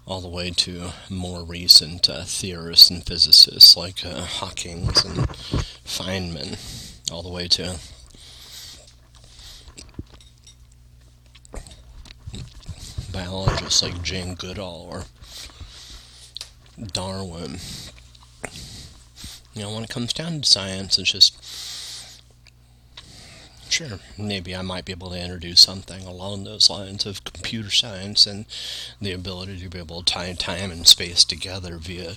all 0.08 0.22
the 0.22 0.28
way 0.28 0.50
to 0.50 0.90
more 1.08 1.44
recent 1.44 2.10
uh, 2.10 2.24
theorists 2.24 2.90
and 2.90 3.06
physicists 3.06 3.78
like 3.78 4.04
uh, 4.04 4.22
Hawking's 4.22 5.06
and 5.06 5.28
Feynman, 5.86 6.58
all 7.12 7.22
the 7.22 7.30
way 7.30 7.48
to 7.48 7.78
biologists 13.14 13.84
like 13.84 14.02
Jane 14.02 14.34
Goodall 14.34 14.88
or 14.90 15.04
Darwin. 16.94 17.60
You 19.54 19.64
know, 19.64 19.74
when 19.74 19.84
it 19.84 19.90
comes 19.90 20.14
down 20.14 20.42
to 20.42 20.48
science, 20.48 20.98
it's 20.98 21.12
just 21.12 22.20
sure, 23.72 24.00
maybe 24.18 24.56
I 24.56 24.62
might 24.62 24.86
be 24.86 24.92
able 24.92 25.12
to 25.12 25.22
introduce 25.22 25.62
something 25.62 26.06
along 26.06 26.44
those 26.44 26.70
lines 26.70 27.06
of 27.06 27.24
computer 27.24 27.70
science 27.70 28.26
and 28.26 28.46
the 29.00 29.12
ability 29.12 29.60
to 29.60 29.70
be 29.70 29.80
able 29.80 30.04
to 30.04 30.14
tie 30.14 30.34
time 30.34 30.72
and 30.72 30.88
space 30.88 31.24
together 31.24 31.78
via 31.78 32.14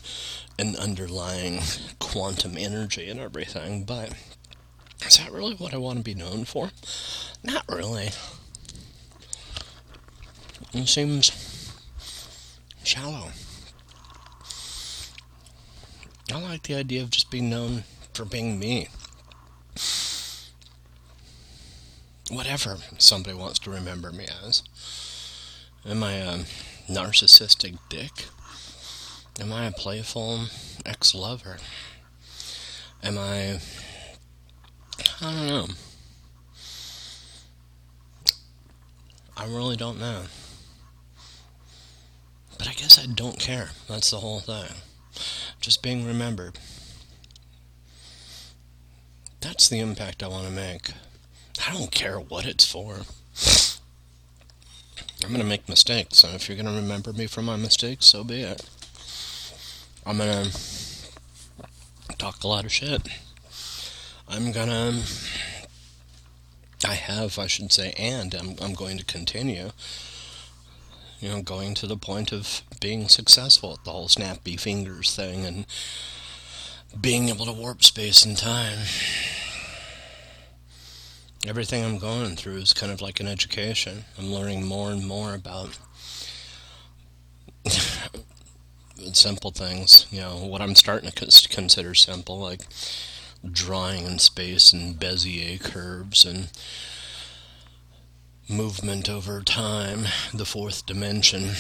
an 0.59 0.76
underlying 0.76 1.61
quantum 1.99 2.57
energy 2.57 3.09
and 3.09 3.21
everything. 3.21 3.85
But 3.85 4.14
is 5.07 5.19
that 5.19 5.33
really 5.33 5.54
what 5.54 5.75
I 5.75 5.78
want 5.78 5.99
to 5.99 6.04
be 6.04 6.14
known 6.14 6.45
for? 6.45 6.71
Not 7.42 7.64
really. 7.69 8.11
It 10.73 10.88
seems 10.88 11.31
shallow. 12.83 13.31
I 16.33 16.41
like 16.41 16.62
the 16.62 16.77
idea 16.77 17.03
of 17.03 17.11
just 17.11 17.31
being 17.31 17.51
known 17.51 17.85
for 18.15 18.25
being 18.25 18.59
me. 18.59 18.89
Whatever 22.31 22.79
somebody 22.97 23.37
wants 23.37 23.59
to 23.61 23.71
remember 23.71 24.11
me 24.11 24.27
as. 24.43 24.62
Am 25.85 26.03
I 26.03 26.12
a 26.12 26.39
narcissistic 26.89 27.79
dick? 27.91 28.29
Am 29.39 29.53
I 29.53 29.67
a 29.67 29.73
playful 29.73 30.47
ex 30.87 31.15
lover? 31.15 31.59
Am 33.03 33.19
I. 33.19 33.59
I 35.21 35.33
don't 35.35 35.47
know. 35.47 35.67
I 39.37 39.45
really 39.45 39.77
don't 39.77 40.01
know. 40.01 40.23
But 42.57 42.69
I 42.69 42.73
guess 42.73 42.99
I 42.99 43.05
don't 43.07 43.39
care. 43.39 43.73
That's 43.87 44.11
the 44.11 44.19
whole 44.19 44.41
thing 44.41 44.73
just 45.62 45.83
being 45.83 46.04
remembered. 46.04 46.59
That's 49.40 49.69
the 49.69 49.78
impact 49.78 50.23
I 50.23 50.28
want 50.28 50.47
to 50.47 50.52
make. 50.52 50.90
I 51.66 51.73
don't 51.73 51.90
care 51.90 52.19
what 52.19 52.47
it's 52.47 52.71
for. 52.71 53.02
I'm 55.25 55.28
going 55.28 55.40
to 55.40 55.47
make 55.47 55.69
mistakes, 55.69 56.25
and 56.25 56.35
if 56.35 56.49
you're 56.49 56.57
going 56.57 56.66
to 56.66 56.81
remember 56.81 57.12
me 57.12 57.26
for 57.26 57.42
my 57.42 57.57
mistakes, 57.57 58.07
so 58.07 58.25
be 58.25 58.42
it. 58.42 58.69
I'm 60.04 60.19
going 60.19 60.47
to 60.47 62.16
talk 62.19 62.42
a 62.42 62.49
lot 62.49 62.64
of 62.64 62.73
shit. 62.73 63.07
I'm 64.28 64.50
going 64.50 64.69
to. 64.69 65.02
I 66.88 66.95
have, 66.95 67.38
I 67.38 67.47
should 67.47 67.71
say, 67.73 67.92
and 67.97 68.35
I'm, 68.35 68.57
I'm 68.61 68.73
going 68.75 68.99
to 68.99 69.04
continue 69.04 69.71
you 71.23 71.29
know, 71.29 71.41
going 71.41 71.73
to 71.73 71.87
the 71.87 71.97
point 71.97 72.33
of 72.33 72.62
being 72.81 73.09
successful 73.09 73.73
at 73.73 73.85
the 73.85 73.93
whole 73.93 74.09
snappy 74.09 74.57
fingers 74.57 75.14
thing 75.14 75.47
and 75.47 75.67
being 77.00 77.29
able 77.29 77.47
to 77.47 77.52
warp 77.52 77.85
space 77.85 78.25
and 78.25 78.37
time. 78.37 78.79
Everything 81.47 81.85
I'm 81.85 81.99
going 81.99 82.35
through 82.35 82.57
is 82.57 82.75
kind 82.75 82.91
of 82.91 83.00
like 83.00 83.21
an 83.21 83.29
education. 83.29 84.05
I'm 84.19 84.33
learning 84.33 84.67
more 84.67 84.91
and 84.91 85.07
more 85.07 85.33
about 85.33 85.79
simple 89.12 89.52
things, 89.52 90.07
you 90.11 90.21
know, 90.21 90.38
what 90.38 90.61
I'm 90.61 90.75
starting 90.75 91.09
to 91.09 91.49
consider 91.49 91.95
simple, 91.95 92.41
like 92.41 92.62
drawing 93.49 94.07
in 94.07 94.19
space 94.19 94.73
and 94.73 94.99
Bezier 94.99 95.61
curves 95.61 96.25
and 96.25 96.50
movement 98.49 99.09
over 99.09 99.41
time, 99.41 100.07
the 100.35 100.45
fourth 100.45 100.85
dimension, 100.87 101.51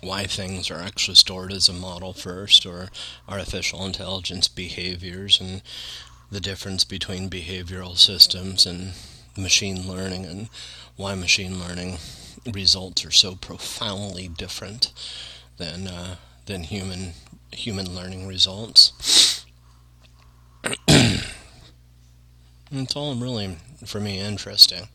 why 0.00 0.24
things 0.24 0.70
are 0.70 0.80
actually 0.80 1.14
stored 1.14 1.52
as 1.52 1.68
a 1.68 1.72
model 1.72 2.12
first, 2.12 2.66
or 2.66 2.88
artificial 3.28 3.84
intelligence 3.84 4.48
behaviors, 4.48 5.40
and 5.40 5.62
the 6.30 6.40
difference 6.40 6.84
between 6.84 7.30
behavioral 7.30 7.96
systems 7.96 8.66
and 8.66 8.92
machine 9.36 9.88
learning, 9.88 10.24
and 10.26 10.48
why 10.96 11.14
machine 11.14 11.60
learning 11.60 11.98
results 12.52 13.04
are 13.04 13.10
so 13.10 13.34
profoundly 13.34 14.28
different 14.28 14.92
than 15.58 15.86
uh, 15.86 16.16
than 16.46 16.62
human 16.64 17.12
human 17.52 17.94
learning 17.94 18.26
results. 18.26 18.92
It's 22.72 22.96
all 22.96 23.14
really 23.14 23.56
for 23.84 24.00
me 24.00 24.18
interesting 24.18 24.88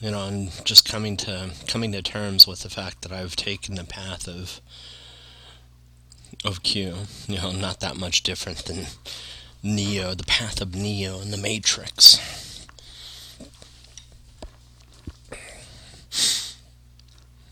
you 0.00 0.12
know, 0.12 0.20
I'm 0.20 0.48
just 0.64 0.88
coming 0.88 1.16
to 1.18 1.50
coming 1.66 1.90
to 1.92 2.02
terms 2.02 2.46
with 2.46 2.62
the 2.62 2.70
fact 2.70 3.02
that 3.02 3.12
I've 3.12 3.34
taken 3.34 3.74
the 3.74 3.84
path 3.84 4.28
of 4.28 4.60
of 6.44 6.62
Q, 6.62 6.94
you 7.26 7.38
know, 7.38 7.50
not 7.50 7.80
that 7.80 7.96
much 7.96 8.22
different 8.22 8.64
than 8.66 8.86
Neo, 9.62 10.14
the 10.14 10.24
path 10.24 10.60
of 10.60 10.74
Neo 10.74 11.20
in 11.20 11.32
the 11.32 11.36
Matrix. 11.36 12.66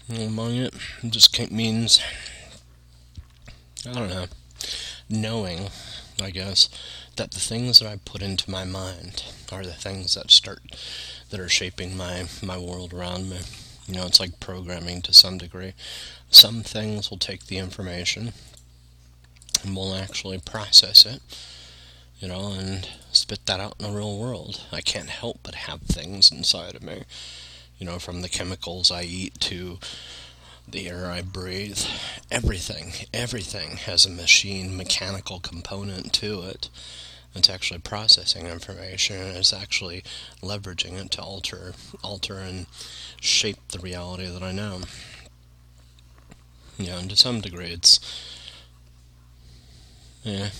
Among 0.08 0.54
it, 0.54 0.72
it 1.02 1.10
just 1.10 1.50
means 1.50 2.00
I 3.88 3.92
don't 3.92 4.08
know, 4.08 4.26
knowing, 5.08 5.68
I 6.22 6.30
guess, 6.30 6.68
that 7.16 7.32
the 7.32 7.40
things 7.40 7.78
that 7.78 7.88
I 7.88 7.98
put 8.04 8.22
into 8.22 8.50
my 8.50 8.64
mind 8.64 9.24
are 9.50 9.64
the 9.64 9.72
things 9.72 10.14
that 10.14 10.30
start 10.30 10.60
that 11.30 11.40
are 11.40 11.48
shaping 11.48 11.96
my 11.96 12.26
my 12.42 12.58
world 12.58 12.92
around 12.92 13.28
me. 13.28 13.40
You 13.86 13.94
know, 13.94 14.06
it's 14.06 14.20
like 14.20 14.40
programming 14.40 15.02
to 15.02 15.12
some 15.12 15.38
degree. 15.38 15.74
Some 16.30 16.62
things 16.62 17.10
will 17.10 17.18
take 17.18 17.46
the 17.46 17.58
information 17.58 18.32
and 19.62 19.76
will 19.76 19.94
actually 19.94 20.38
process 20.38 21.06
it, 21.06 21.22
you 22.18 22.28
know, 22.28 22.52
and 22.52 22.88
spit 23.12 23.46
that 23.46 23.60
out 23.60 23.76
in 23.78 23.86
the 23.86 23.96
real 23.96 24.18
world. 24.18 24.62
I 24.72 24.80
can't 24.80 25.08
help 25.08 25.40
but 25.42 25.54
have 25.54 25.82
things 25.82 26.30
inside 26.30 26.74
of 26.74 26.82
me, 26.82 27.04
you 27.78 27.86
know, 27.86 27.98
from 27.98 28.22
the 28.22 28.28
chemicals 28.28 28.90
I 28.90 29.02
eat 29.02 29.40
to 29.40 29.78
the 30.68 30.88
air 30.88 31.06
I 31.06 31.22
breathe. 31.22 31.78
Everything, 32.30 32.92
everything 33.14 33.76
has 33.78 34.04
a 34.04 34.10
machine 34.10 34.76
mechanical 34.76 35.40
component 35.40 36.12
to 36.14 36.42
it. 36.42 36.68
It's 37.34 37.50
actually 37.50 37.80
processing 37.80 38.46
information 38.46 39.16
and 39.16 39.36
it's 39.36 39.52
actually 39.52 40.02
leveraging 40.42 40.92
it 40.92 41.10
to 41.12 41.22
alter, 41.22 41.74
alter 42.02 42.38
and 42.38 42.66
shape 43.20 43.58
the 43.68 43.78
reality 43.78 44.26
that 44.26 44.42
I 44.42 44.52
know. 44.52 44.80
Yeah, 46.78 46.98
and 46.98 47.10
to 47.10 47.16
some 47.16 47.40
degree, 47.40 47.70
it's 47.72 48.00
yeah. 50.22 50.50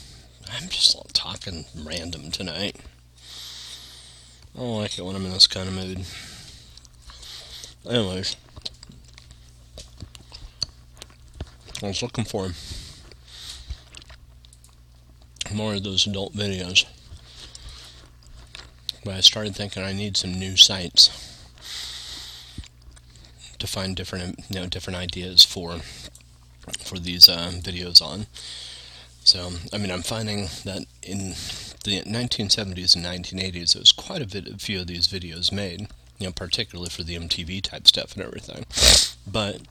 I'm 0.53 0.69
just 0.69 0.97
talking 1.13 1.65
random 1.77 2.31
tonight. 2.31 2.77
I 4.55 4.61
don't 4.61 4.79
like 4.79 4.99
it 4.99 5.05
when 5.05 5.17
I'm 5.17 5.27
in 5.27 5.33
this 5.33 5.47
kind 5.47 5.69
of 5.69 5.75
mood. 5.75 6.05
Anyways, 7.89 8.37
I 11.83 11.89
was 11.89 12.03
looking 12.03 12.25
for 12.25 12.51
more 15.53 15.75
of 15.75 15.85
those 15.85 16.07
adult 16.07 16.35
videos. 16.35 16.85
But 19.05 19.15
I 19.15 19.21
started 19.21 19.55
thinking 19.55 19.83
I 19.83 19.93
need 19.93 20.17
some 20.17 20.35
new 20.35 20.57
sites 20.57 21.11
to 23.59 23.67
find 23.67 23.97
different, 23.97 24.41
you 24.51 24.61
know, 24.61 24.67
different 24.67 24.99
ideas 24.99 25.45
for 25.45 25.81
for 26.81 26.99
these 26.99 27.29
uh, 27.29 27.53
videos 27.55 28.03
on. 28.03 28.27
So, 29.23 29.53
I 29.73 29.79
mean, 29.79 29.91
I'm 29.91 30.03
finding 30.03 30.49
that 30.65 30.85
in 31.03 31.31
the 31.85 32.03
1970s 32.07 32.95
and 32.95 33.05
1980s, 33.05 33.73
there 33.73 33.81
was 33.81 33.93
quite 33.93 34.23
a, 34.23 34.27
bit, 34.27 34.49
a 34.49 34.59
few 34.59 34.81
of 34.81 34.87
these 34.87 35.09
videos 35.09 35.51
made, 35.53 35.89
you 36.19 36.27
know, 36.27 36.33
particularly 36.33 36.91
for 36.91 37.03
the 37.03 37.17
MTV 37.17 37.63
type 37.63 37.89
stuff 37.89 38.15
and 38.15 38.23
everything. 38.25 38.67
But 39.27 39.63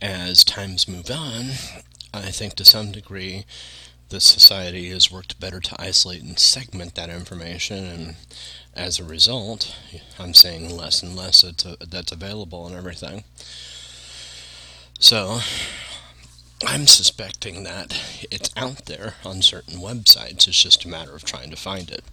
as 0.00 0.44
times 0.44 0.88
move 0.88 1.10
on, 1.10 1.50
I 2.12 2.30
think 2.30 2.54
to 2.54 2.64
some 2.64 2.92
degree 2.92 3.44
the 4.08 4.20
society 4.20 4.90
has 4.90 5.10
worked 5.10 5.38
better 5.38 5.60
to 5.60 5.80
isolate 5.80 6.22
and 6.22 6.38
segment 6.38 6.96
that 6.96 7.10
information, 7.10 7.84
and 7.84 8.16
as 8.74 8.98
a 8.98 9.04
result, 9.04 9.76
I'm 10.18 10.34
saying 10.34 10.76
less 10.76 11.02
and 11.02 11.14
less 11.16 11.44
a, 11.44 11.54
that's 11.86 12.12
available 12.12 12.66
and 12.66 12.74
everything. 12.74 13.24
So, 14.98 15.40
I'm 16.66 16.86
suspecting 16.86 17.62
that 17.64 17.98
it's 18.30 18.50
out 18.56 18.86
there 18.86 19.14
on 19.24 19.42
certain 19.42 19.78
websites. 19.78 20.46
It's 20.46 20.62
just 20.62 20.84
a 20.84 20.88
matter 20.88 21.14
of 21.14 21.24
trying 21.24 21.50
to 21.50 21.56
find 21.56 21.90
it. 21.90 22.04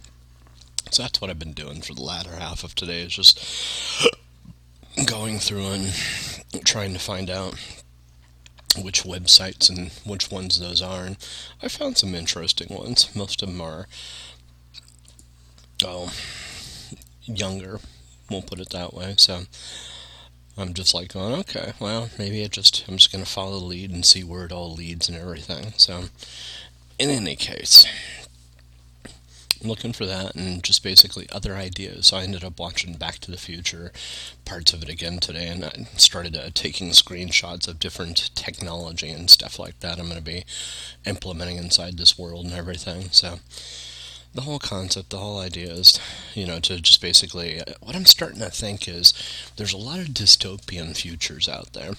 So 0.92 1.04
that's 1.04 1.20
what 1.20 1.30
I've 1.30 1.40
been 1.40 1.54
doing 1.54 1.82
for 1.82 1.94
the 1.94 2.02
latter 2.02 2.36
half 2.36 2.64
of 2.64 2.74
today 2.74 3.02
is 3.02 3.14
just 3.14 4.08
going 5.06 5.40
through 5.40 5.66
and 5.66 6.37
trying 6.64 6.94
to 6.94 7.00
find 7.00 7.30
out 7.30 7.56
which 8.78 9.04
websites 9.04 9.70
and 9.70 9.92
which 10.06 10.32
ones 10.32 10.60
those 10.60 10.82
are. 10.82 11.06
And 11.06 11.18
I 11.62 11.68
found 11.68 11.98
some 11.98 12.16
interesting 12.16 12.76
ones. 12.76 13.16
Most 13.16 13.42
of 13.42 13.50
them 13.50 13.62
are, 13.62 13.88
oh, 15.84 16.14
younger. 17.26 17.80
We'll 18.30 18.42
put 18.42 18.60
it 18.60 18.70
that 18.70 18.94
way. 18.94 19.16
So 19.18 19.44
I'm 20.58 20.74
just 20.74 20.94
like 20.94 21.14
going, 21.14 21.34
okay, 21.42 21.74
well, 21.80 22.10
maybe 22.18 22.44
I 22.44 22.48
just 22.48 22.84
I'm 22.88 22.98
just 22.98 23.12
gonna 23.12 23.26
follow 23.26 23.60
the 23.60 23.66
lead 23.66 23.92
and 23.92 24.04
see 24.04 24.24
where 24.24 24.46
it 24.46 24.52
all 24.52 24.74
leads 24.74 25.08
and 25.08 25.18
everything. 25.18 25.74
So, 25.78 26.06
in 26.98 27.10
any 27.12 27.36
case, 27.36 27.86
looking 29.64 29.94
for 29.94 30.06
that 30.06 30.36
and 30.36 30.64
just 30.64 30.84
basically 30.84 31.28
other 31.32 31.56
ideas. 31.56 32.08
So 32.08 32.18
I 32.18 32.24
ended 32.24 32.44
up 32.44 32.60
watching 32.60 32.94
Back 32.94 33.20
to 33.20 33.32
the 33.32 33.38
Future, 33.38 33.92
parts 34.46 34.74
of 34.74 34.84
it 34.84 34.90
again 34.90 35.20
today, 35.20 35.48
and 35.48 35.66
I 35.66 35.88
started 35.98 36.36
uh, 36.36 36.50
taking 36.54 36.90
screenshots 36.92 37.68
of 37.68 37.80
different 37.80 38.36
technology 38.36 39.10
and 39.10 39.30
stuff 39.30 39.60
like 39.60 39.80
that. 39.80 40.00
I'm 40.00 40.06
going 40.06 40.18
to 40.18 40.24
be 40.24 40.46
implementing 41.06 41.58
inside 41.58 41.98
this 41.98 42.18
world 42.18 42.46
and 42.46 42.54
everything. 42.54 43.10
So 43.12 43.40
the 44.34 44.42
whole 44.42 44.60
concept, 44.60 45.10
the 45.10 45.18
whole 45.18 45.40
idea 45.40 45.72
is, 45.72 46.00
you 46.36 46.46
know, 46.46 46.60
to 46.60 46.80
just 46.80 47.02
basically, 47.02 47.60
uh, 47.60 47.74
what 47.82 47.96
I'm 47.96 48.06
starting 48.06 48.40
to 48.40 48.50
think 48.50 48.88
is 48.88 49.14
there's 49.56 49.74
a 49.74 49.78
lot 49.78 50.00
of 50.00 50.08
dystopian 50.08 50.96
futures 50.96 51.50
out 51.50 51.74
there. 51.74 51.94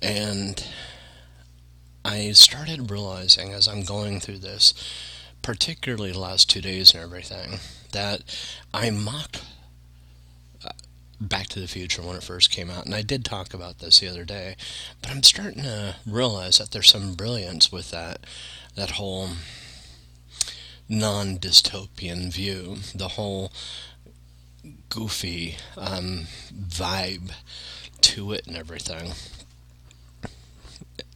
And 0.00 0.64
I 2.04 2.32
started 2.32 2.90
realizing 2.90 3.52
as 3.52 3.68
I'm 3.68 3.82
going 3.82 4.20
through 4.20 4.38
this, 4.38 4.74
particularly 5.42 6.12
the 6.12 6.18
last 6.18 6.48
two 6.48 6.60
days 6.60 6.94
and 6.94 7.02
everything, 7.02 7.58
that 7.92 8.22
I 8.72 8.90
mock 8.90 9.36
uh, 10.64 10.70
Back 11.20 11.48
to 11.48 11.60
the 11.60 11.68
Future 11.68 12.02
when 12.02 12.16
it 12.16 12.22
first 12.22 12.50
came 12.50 12.70
out, 12.70 12.86
and 12.86 12.94
I 12.94 13.02
did 13.02 13.24
talk 13.24 13.52
about 13.52 13.78
this 13.78 14.00
the 14.00 14.08
other 14.08 14.24
day, 14.24 14.56
but 15.00 15.10
I'm 15.10 15.22
starting 15.22 15.62
to 15.64 15.96
realize 16.06 16.58
that 16.58 16.70
there's 16.70 16.90
some 16.90 17.14
brilliance 17.14 17.70
with 17.70 17.90
that 17.90 18.24
that 18.74 18.92
whole 18.92 19.28
non-dystopian 20.88 22.32
view, 22.32 22.76
the 22.94 23.08
whole 23.08 23.52
goofy 24.88 25.56
um, 25.76 26.26
vibe 26.54 27.32
to 28.00 28.32
it 28.32 28.46
and 28.46 28.56
everything. 28.56 29.12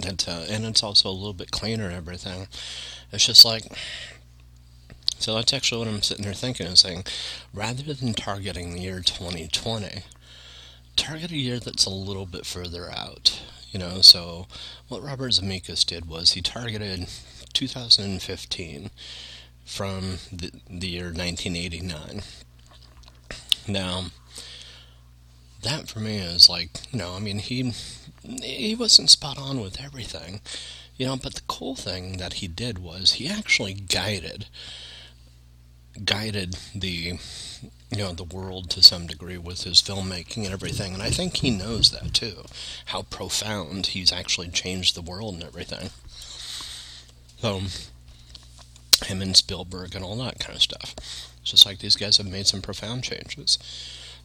And, 0.03 0.25
uh, 0.29 0.45
and 0.49 0.65
it's 0.65 0.83
also 0.83 1.09
a 1.09 1.11
little 1.11 1.33
bit 1.33 1.51
cleaner 1.51 1.87
and 1.87 1.95
everything. 1.95 2.49
It's 3.13 3.27
just 3.27 3.45
like 3.45 3.65
so 5.27 5.35
that's 5.35 5.53
actually 5.53 5.81
what 5.81 5.89
I'm 5.89 6.03
sitting 6.03 6.25
there 6.25 6.35
thinking 6.35 6.69
and 6.69 6.79
saying, 6.79 7.03
rather 7.53 7.93
than 7.93 8.15
targeting 8.15 8.73
the 8.73 8.83
year 8.83 9.01
2020, 9.01 10.05
target 10.95 11.33
a 11.33 11.37
year 11.37 11.59
that's 11.59 11.85
a 11.85 11.91
little 11.91 12.27
bit 12.27 12.47
further 12.47 12.89
out. 12.93 13.43
You 13.73 13.81
know, 13.81 14.03
so 14.03 14.47
what 14.87 15.03
Robert 15.03 15.33
Zemeckis 15.33 15.85
did 15.85 16.09
was 16.09 16.35
he 16.35 16.43
targeted 16.43 17.09
2015 17.55 18.91
from 19.65 20.19
the, 20.31 20.53
the 20.71 20.87
year 20.87 21.07
1989. 21.07 22.23
Now, 23.67 24.05
that 25.65 25.89
for 25.89 25.99
me 25.99 26.19
is 26.19 26.49
like, 26.49 26.71
you 26.93 27.01
know, 27.01 27.17
I 27.17 27.19
mean, 27.19 27.41
he 27.41 27.73
he 28.23 28.77
wasn't 28.77 29.11
spot 29.11 29.39
on 29.39 29.61
with 29.61 29.83
everything, 29.83 30.41
you 30.97 31.07
know, 31.07 31.17
but 31.17 31.35
the 31.35 31.43
cool 31.49 31.75
thing 31.75 32.19
that 32.19 32.35
he 32.35 32.47
did 32.47 32.79
was 32.79 33.15
he 33.15 33.27
actually 33.27 33.75
guided 33.75 34.47
guided 36.05 36.57
the 36.75 37.19
you 37.91 37.99
know 37.99 38.13
the 38.13 38.25
world 38.25 38.69
to 38.71 38.83
some 38.83 39.07
degree 39.07 39.39
with 39.39 39.63
his 39.63 39.81
filmmaking 39.81 40.45
and 40.45 40.53
everything 40.53 40.93
and 40.93 41.03
I 41.03 41.11
think 41.11 41.37
he 41.37 41.51
knows 41.51 41.91
that 41.91 42.13
too 42.13 42.45
how 42.87 43.03
profound 43.03 43.89
he's 43.89 44.13
actually 44.13 44.49
changed 44.49 44.95
the 44.95 45.03
world 45.03 45.35
and 45.35 45.45
everything. 45.45 45.91
So 47.39 47.63
him 49.05 49.23
and 49.23 49.37
Spielberg 49.37 49.95
and 49.95 50.05
all 50.05 50.17
that 50.17 50.39
kind 50.39 50.57
of 50.57 50.63
stuff. 50.63 50.95
It's 51.41 51.51
just 51.51 51.67
like 51.67 51.79
these 51.79 51.97
guys 51.97 52.17
have 52.17 52.27
made 52.27 52.47
some 52.47 52.63
profound 52.63 53.05
changes. 53.05 53.59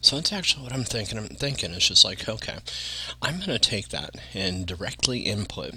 So 0.00 0.16
that's 0.16 0.32
actually 0.32 0.64
what 0.64 0.72
I'm 0.72 0.84
thinking 0.84 1.18
I'm 1.18 1.28
thinking 1.28 1.72
it's 1.72 1.88
just 1.88 2.04
like 2.04 2.28
okay 2.28 2.58
I'm 3.20 3.36
going 3.36 3.46
to 3.50 3.58
take 3.58 3.88
that 3.90 4.16
and 4.34 4.66
directly 4.66 5.20
input 5.20 5.74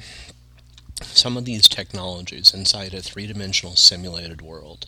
some 1.02 1.38
of 1.38 1.46
these 1.46 1.68
technologies 1.68 2.54
inside 2.54 2.94
a 2.94 3.02
three-dimensional 3.02 3.76
simulated 3.76 4.42
world 4.42 4.88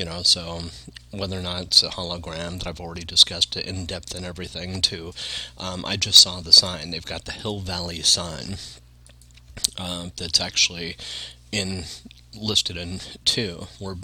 you 0.00 0.06
know, 0.06 0.22
so 0.22 0.62
whether 1.10 1.38
or 1.38 1.42
not 1.42 1.60
it's 1.60 1.82
a 1.82 1.90
hologram 1.90 2.56
that 2.56 2.66
I've 2.66 2.80
already 2.80 3.04
discussed 3.04 3.54
it 3.54 3.66
in 3.66 3.84
depth 3.84 4.14
and 4.14 4.24
everything, 4.24 4.80
too. 4.80 5.12
um, 5.58 5.84
I 5.84 5.98
just 5.98 6.18
saw 6.18 6.40
the 6.40 6.54
sign. 6.54 6.90
They've 6.90 7.04
got 7.04 7.26
the 7.26 7.32
Hill 7.32 7.60
Valley 7.60 8.00
sign 8.00 8.56
uh, 9.76 10.08
that's 10.16 10.40
actually 10.40 10.96
in 11.52 11.84
listed 12.34 12.78
in 12.78 13.00
two, 13.26 13.66
where 13.78 13.96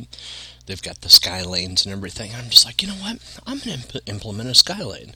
they've 0.66 0.82
got 0.82 1.00
the 1.00 1.09
sky 1.09 1.42
lanes 1.42 1.87
and 1.87 1.94
everything. 1.94 2.32
I'm 2.35 2.50
just 2.50 2.66
like, 2.66 2.82
you 2.82 2.88
know 2.88 2.94
what? 2.94 3.16
I'm 3.46 3.61
going 3.61 3.78
to 3.78 3.94
imp- 3.94 4.09
implement 4.11 4.50
a 4.50 4.54
sky 4.54 4.82
lane. 4.82 5.14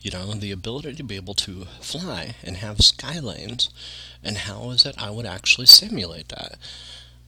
You 0.00 0.12
know, 0.12 0.32
the 0.32 0.50
ability 0.50 0.94
to 0.94 1.04
be 1.04 1.16
able 1.16 1.34
to 1.34 1.66
fly 1.82 2.36
and 2.42 2.56
have 2.56 2.78
sky 2.78 3.18
lanes, 3.18 3.68
and 4.24 4.38
how 4.38 4.70
is 4.70 4.86
it 4.86 4.94
I 4.96 5.10
would 5.10 5.26
actually 5.26 5.66
simulate 5.66 6.30
that? 6.30 6.56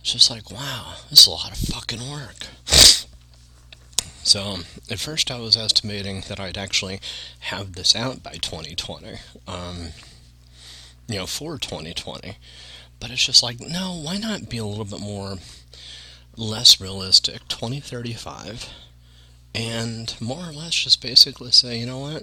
It's 0.09 0.15
just 0.15 0.31
like, 0.31 0.51
wow, 0.51 0.95
this 1.11 1.21
is 1.21 1.27
a 1.27 1.33
lot 1.33 1.53
of 1.53 1.59
fucking 1.59 2.11
work. 2.11 2.47
So, 4.23 4.61
at 4.91 4.99
first 4.99 5.31
I 5.31 5.39
was 5.39 5.55
estimating 5.55 6.23
that 6.29 6.41
I'd 6.41 6.57
actually 6.57 7.01
have 7.41 7.75
this 7.75 7.95
out 7.95 8.23
by 8.23 8.33
2020. 8.41 9.19
Um, 9.47 9.89
you 11.09 11.17
know, 11.17 11.27
for 11.27 11.59
2020. 11.59 12.39
But 12.99 13.11
it's 13.11 13.27
just 13.27 13.43
like, 13.43 13.61
no, 13.61 14.01
why 14.03 14.17
not 14.17 14.49
be 14.49 14.57
a 14.57 14.65
little 14.65 14.87
bit 14.87 14.99
more 14.99 15.37
less 16.39 16.81
realistic, 16.81 17.47
2035, 17.49 18.71
and 19.55 20.15
more 20.23 20.49
or 20.49 20.53
less 20.55 20.75
just 20.75 21.03
basically 21.03 21.51
say, 21.51 21.81
you 21.81 21.85
know 21.85 21.99
what, 21.99 22.23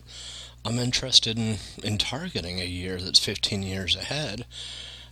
I'm 0.65 0.79
interested 0.79 1.37
in, 1.37 1.57
in 1.83 1.99
targeting 1.99 2.59
a 2.59 2.65
year 2.65 2.97
that's 2.97 3.19
15 3.19 3.61
years 3.61 3.95
ahead, 3.95 4.47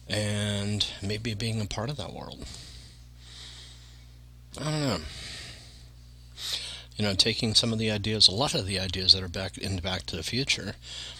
and 0.07 0.87
maybe 1.03 1.35
being 1.35 1.61
a 1.61 1.65
part 1.65 1.91
of 1.91 1.97
that 1.97 2.13
world. 2.13 2.47
I 4.59 4.63
don't 4.65 4.81
know. 4.81 4.99
You 6.95 7.05
know, 7.05 7.15
taking 7.15 7.55
some 7.55 7.73
of 7.73 7.79
the 7.79 7.89
ideas, 7.89 8.27
a 8.27 8.31
lot 8.31 8.53
of 8.53 8.67
the 8.67 8.79
ideas 8.79 9.13
that 9.13 9.23
are 9.23 9.27
back 9.27 9.57
in 9.57 9.77
Back 9.77 10.05
to 10.07 10.15
the 10.15 10.21
Future, 10.21 10.75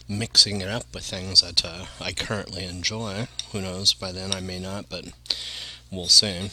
mixing 0.08 0.62
it 0.62 0.70
up 0.70 0.84
with 0.94 1.04
things 1.04 1.42
that 1.42 1.66
uh, 1.66 1.86
I 2.00 2.12
currently 2.12 2.64
enjoy. 2.66 3.28
Who 3.52 3.62
knows? 3.62 3.94
By 3.94 4.12
then 4.12 4.32
I 4.34 4.40
may 4.40 4.60
not, 4.60 4.88
but 4.88 5.06
we'll 5.92 6.08
see. 6.08 6.52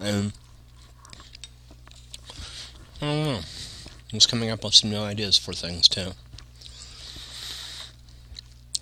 And 0.00 0.32
I 3.00 3.06
don't 3.06 3.24
know. 3.24 3.40
I'm 4.12 4.18
just 4.18 4.30
coming 4.30 4.50
up 4.50 4.64
with 4.64 4.74
some 4.74 4.90
new 4.90 5.00
ideas 5.00 5.38
for 5.38 5.54
things 5.54 5.88
too. 5.88 6.12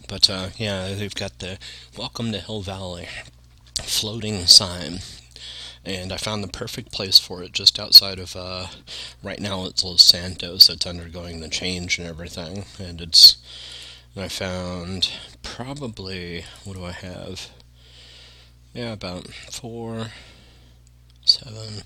But 0.09 0.29
uh, 0.29 0.49
yeah, 0.57 0.95
they've 0.95 1.15
got 1.15 1.39
the 1.39 1.59
Welcome 1.97 2.33
to 2.33 2.41
Hill 2.41 2.63
Valley 2.63 3.09
floating 3.83 4.47
sign. 4.47 4.99
And 5.87 6.13
I 6.13 6.17
found 6.17 6.43
the 6.43 6.49
perfect 6.49 6.93
place 6.93 7.19
for 7.19 7.43
it 7.43 7.53
just 7.53 7.79
outside 7.79 8.19
of, 8.19 8.35
uh, 8.35 8.69
right 9.23 9.39
now 9.39 9.67
it's 9.67 9.85
Los 9.85 10.03
Santos. 10.03 10.71
It's 10.71 10.87
undergoing 10.87 11.41
the 11.41 11.49
change 11.49 11.99
and 11.99 12.09
everything. 12.09 12.65
And 12.79 13.01
it's, 13.03 13.37
and 14.15 14.25
I 14.25 14.29
found 14.29 15.11
probably, 15.43 16.45
what 16.65 16.77
do 16.77 16.85
I 16.85 16.93
have? 16.93 17.51
Yeah, 18.73 18.93
about 18.93 19.29
four, 19.29 20.09
seven, 21.25 21.83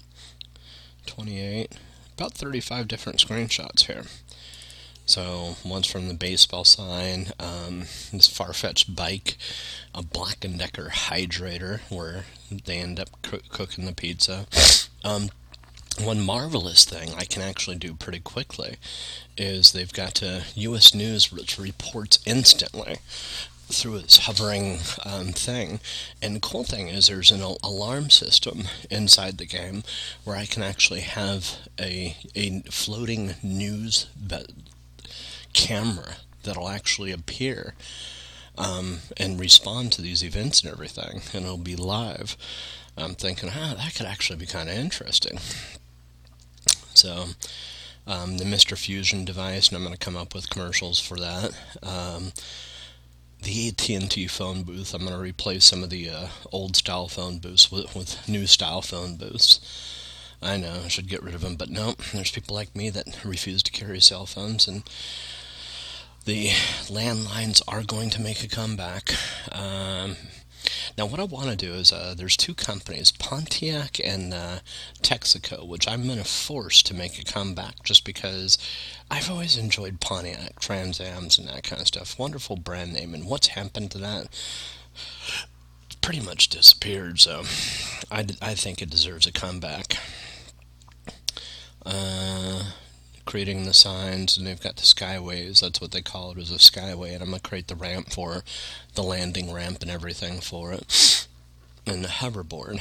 28, 1.06 1.72
about 2.16 2.34
35 2.34 2.86
different 2.86 3.18
screenshots 3.18 3.86
here. 3.86 4.04
So 5.06 5.56
one's 5.64 5.86
from 5.86 6.06
the 6.06 6.14
baseball 6.14 6.64
sign, 6.64 7.28
um, 7.40 7.86
this 8.12 8.28
far-fetched 8.28 8.94
bike, 8.94 9.38
a 9.94 10.02
Black 10.02 10.40
& 10.40 10.58
Decker 10.58 10.90
hydrator 10.92 11.80
where 11.88 12.26
they 12.50 12.78
end 12.78 13.00
up 13.00 13.10
co- 13.22 13.40
cooking 13.48 13.86
the 13.86 13.92
pizza. 13.92 14.46
Um, 15.04 15.30
one 16.00 16.20
marvelous 16.20 16.84
thing 16.84 17.12
I 17.16 17.24
can 17.24 17.42
actually 17.42 17.76
do 17.76 17.94
pretty 17.94 18.20
quickly 18.20 18.76
is 19.36 19.72
they've 19.72 19.92
got 19.92 20.22
a 20.22 20.44
U.S. 20.54 20.94
News 20.94 21.32
which 21.32 21.58
reports 21.58 22.18
instantly. 22.26 22.98
through 23.70 23.98
this 23.98 24.18
hovering 24.18 24.78
um, 25.04 25.28
thing. 25.32 25.80
And 26.22 26.34
the 26.34 26.40
cool 26.40 26.64
thing 26.64 26.88
is 26.88 27.06
there's 27.06 27.30
an 27.30 27.42
alarm 27.42 28.08
system 28.10 28.64
inside 28.90 29.36
the 29.36 29.44
game 29.44 29.82
where 30.24 30.36
I 30.36 30.46
can 30.46 30.62
actually 30.62 31.00
have 31.02 31.58
a, 31.78 32.16
a 32.34 32.60
floating 32.70 33.34
news 33.42 34.06
camera 35.52 36.16
that'll 36.44 36.68
actually 36.68 37.12
appear 37.12 37.74
um, 38.58 38.98
and 39.16 39.40
respond 39.40 39.92
to 39.92 40.02
these 40.02 40.24
events 40.24 40.62
and 40.62 40.70
everything, 40.70 41.22
and 41.32 41.44
it'll 41.44 41.56
be 41.56 41.76
live. 41.76 42.36
I'm 42.96 43.14
thinking, 43.14 43.50
ah, 43.54 43.74
that 43.76 43.94
could 43.94 44.06
actually 44.06 44.38
be 44.38 44.46
kind 44.46 44.68
of 44.68 44.76
interesting. 44.76 45.38
So, 46.94 47.26
um, 48.06 48.38
the 48.38 48.44
Mr. 48.44 48.76
Fusion 48.76 49.24
device, 49.24 49.68
and 49.68 49.76
I'm 49.76 49.84
going 49.84 49.96
to 49.96 50.04
come 50.04 50.16
up 50.16 50.34
with 50.34 50.50
commercials 50.50 50.98
for 50.98 51.16
that. 51.18 51.52
Um, 51.82 52.32
the 53.42 53.68
AT&T 53.68 54.26
phone 54.26 54.64
booth. 54.64 54.92
I'm 54.92 55.02
going 55.02 55.12
to 55.12 55.18
replace 55.18 55.64
some 55.64 55.84
of 55.84 55.90
the 55.90 56.10
uh, 56.10 56.26
old 56.50 56.74
style 56.74 57.06
phone 57.06 57.38
booths 57.38 57.70
with, 57.70 57.94
with 57.94 58.28
new 58.28 58.48
style 58.48 58.82
phone 58.82 59.14
booths. 59.14 59.60
I 60.42 60.56
know 60.56 60.82
I 60.84 60.88
should 60.88 61.08
get 61.08 61.22
rid 61.22 61.34
of 61.34 61.42
them, 61.42 61.54
but 61.54 61.70
no, 61.70 61.94
there's 62.12 62.32
people 62.32 62.56
like 62.56 62.74
me 62.74 62.90
that 62.90 63.24
refuse 63.24 63.62
to 63.62 63.72
carry 63.72 64.00
cell 64.00 64.26
phones, 64.26 64.66
and 64.66 64.82
the 66.28 66.48
landlines 66.92 67.62
are 67.66 67.82
going 67.82 68.10
to 68.10 68.20
make 68.20 68.44
a 68.44 68.48
comeback. 68.48 69.14
Um, 69.50 70.16
now, 70.98 71.06
what 71.06 71.20
I 71.20 71.24
want 71.24 71.48
to 71.48 71.56
do 71.56 71.72
is 71.72 71.90
uh, 71.90 72.14
there's 72.14 72.36
two 72.36 72.54
companies, 72.54 73.10
Pontiac 73.10 73.98
and 74.04 74.34
uh, 74.34 74.58
Texaco, 75.00 75.66
which 75.66 75.88
I'm 75.88 76.04
going 76.04 76.18
to 76.18 76.24
force 76.24 76.82
to 76.82 76.92
make 76.92 77.18
a 77.18 77.24
comeback 77.24 77.82
just 77.82 78.04
because 78.04 78.58
I've 79.10 79.30
always 79.30 79.56
enjoyed 79.56 80.02
Pontiac, 80.02 80.60
Trans 80.60 81.00
Ams, 81.00 81.38
and 81.38 81.48
that 81.48 81.62
kind 81.62 81.80
of 81.80 81.88
stuff. 81.88 82.18
Wonderful 82.18 82.56
brand 82.56 82.92
name, 82.92 83.14
and 83.14 83.24
what's 83.24 83.46
happened 83.48 83.90
to 83.92 83.98
that? 83.98 84.28
Pretty 86.02 86.20
much 86.20 86.50
disappeared, 86.50 87.20
so 87.20 87.44
I, 88.12 88.26
I 88.42 88.54
think 88.54 88.82
it 88.82 88.90
deserves 88.90 89.26
a 89.26 89.32
comeback. 89.32 89.96
Uh, 91.86 92.64
creating 93.28 93.64
the 93.64 93.74
signs, 93.74 94.38
and 94.38 94.46
they've 94.46 94.62
got 94.62 94.76
the 94.76 94.82
skyways. 94.82 95.60
That's 95.60 95.82
what 95.82 95.92
they 95.92 96.00
call 96.00 96.32
it, 96.32 96.38
is 96.38 96.50
a 96.50 96.54
skyway. 96.54 97.12
And 97.12 97.22
I'm 97.22 97.28
gonna 97.28 97.40
create 97.40 97.68
the 97.68 97.76
ramp 97.76 98.10
for 98.10 98.42
the 98.94 99.02
landing 99.02 99.52
ramp 99.52 99.82
and 99.82 99.90
everything 99.90 100.40
for 100.40 100.72
it, 100.72 101.26
and 101.86 102.02
the 102.02 102.08
hoverboard. 102.08 102.80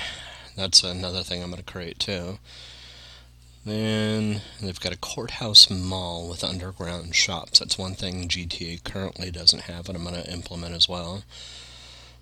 That's 0.55 0.83
another 0.83 1.21
thing 1.21 1.43
I'm 1.43 1.49
gonna 1.49 1.63
create 1.63 1.99
too. 1.99 2.39
Then 3.65 4.39
they've 4.62 4.79
got 4.79 4.93
a 4.93 4.97
courthouse 4.97 5.69
mall 5.69 6.29
with 6.29 6.45
underground 6.45 7.13
shops. 7.13 7.60
That's 7.60 7.77
one 7.77 7.95
thing 7.95 8.29
GTA 8.29 8.86
currently 8.86 9.29
doesn't 9.29 9.63
have, 9.63 9.89
and 9.89 9.97
I'm 9.97 10.05
going 10.05 10.15
to 10.15 10.31
implement 10.31 10.73
as 10.73 10.88
well. 10.88 11.23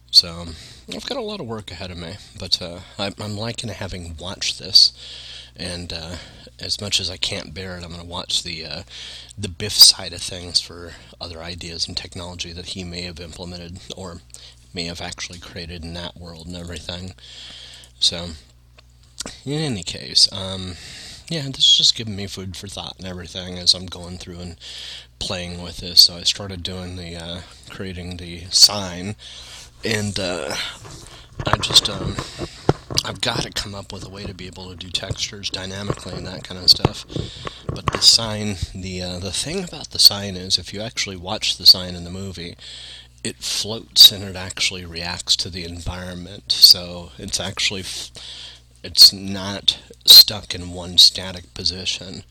So 0.10 0.48
I've 0.92 1.06
got 1.06 1.20
a 1.20 1.22
lot 1.22 1.40
of 1.40 1.46
work 1.46 1.70
ahead 1.70 1.92
of 1.92 2.00
me, 2.00 2.16
but 2.40 2.60
uh, 2.64 2.80
I'm 2.98 3.38
liking 3.38 3.70
having 3.70 4.18
watched 4.18 4.58
this 4.58 4.92
and 5.56 5.94
uh, 5.94 6.16
as 6.60 6.82
much 6.82 7.00
as 7.00 7.10
I 7.10 7.18
can't 7.18 7.54
bear 7.54 7.78
it, 7.78 7.84
I'm 7.84 7.90
going 7.90 8.02
to 8.02 8.08
watch 8.08 8.44
the 8.44 8.66
uh, 8.66 8.84
the 9.38 9.50
Biff 9.50 9.74
side 9.74 10.14
of 10.14 10.22
things 10.22 10.60
for 10.60 10.94
other 11.20 11.42
ideas 11.42 11.88
and 11.88 11.96
technology 11.96 12.52
that 12.54 12.68
he 12.68 12.84
may 12.84 13.02
have 13.02 13.20
implemented 13.20 13.80
or 13.96 14.22
may 14.74 14.86
have 14.86 15.02
actually 15.02 15.40
created 15.40 15.84
in 15.84 15.94
that 15.94 16.18
world 16.18 16.48
and 16.48 16.56
everything. 16.56 17.14
So, 18.00 18.30
in 19.46 19.60
any 19.60 19.84
case, 19.84 20.32
um, 20.32 20.76
yeah, 21.30 21.44
this 21.48 21.60
is 21.60 21.78
just 21.78 21.96
giving 21.96 22.16
me 22.16 22.28
food 22.28 22.56
for 22.56 22.68
thought 22.68 22.96
and 22.98 23.08
everything 23.08 23.58
as 23.58 23.74
I'm 23.74 23.88
going 23.88 24.18
through 24.18 24.40
and 24.40 24.58
playing 25.20 25.62
with 25.62 25.78
this. 25.78 26.04
So 26.04 26.16
I 26.16 26.24
started 26.24 26.62
doing 26.62 26.98
the 26.98 27.16
uh, 27.16 27.42
creating 27.70 28.18
the 28.18 28.46
sign, 28.52 29.16
and 29.84 30.20
uh, 30.20 30.56
I 31.48 31.58
just 31.58 31.90
um, 31.90 32.16
I've 33.04 33.22
got 33.22 33.42
to 33.42 33.52
come 33.52 33.74
up 33.74 33.92
with 33.92 34.06
a 34.06 34.10
way 34.10 34.26
to 34.26 34.34
be 34.34 34.48
able 34.48 34.70
to 34.70 34.76
do 34.76 34.90
textures 34.90 35.50
dynamically 35.50 36.14
and 36.14 36.28
that 36.28 36.44
kind 36.44 36.62
of 36.62 36.70
stuff. 36.70 37.06
But 37.68 37.88
the 37.88 38.02
sign, 38.02 38.58
the 38.74 39.02
uh, 39.02 39.20
the 39.20 39.32
thing 39.32 39.64
about 39.64 39.90
the 39.90 40.00
sign 40.00 40.36
is, 40.36 40.58
if 40.58 40.74
you 40.74 40.82
actually 40.82 41.18
watch 41.18 41.58
the 41.58 41.66
sign 41.66 41.96
in 41.96 42.04
the 42.04 42.12
movie, 42.12 42.56
it 43.24 43.38
floats 43.38 44.12
and 44.12 44.24
it 44.24 44.36
actually 44.36 44.86
reacts 44.86 45.36
to 45.38 45.50
the 45.50 45.66
environment. 45.66 46.52
So 46.52 47.12
it's 47.18 47.40
actually 47.40 47.84
it's 48.84 49.12
not 49.12 49.80
stuck 50.06 50.54
in 50.54 50.72
one 50.72 51.00
static 51.00 51.52
position 51.56 52.24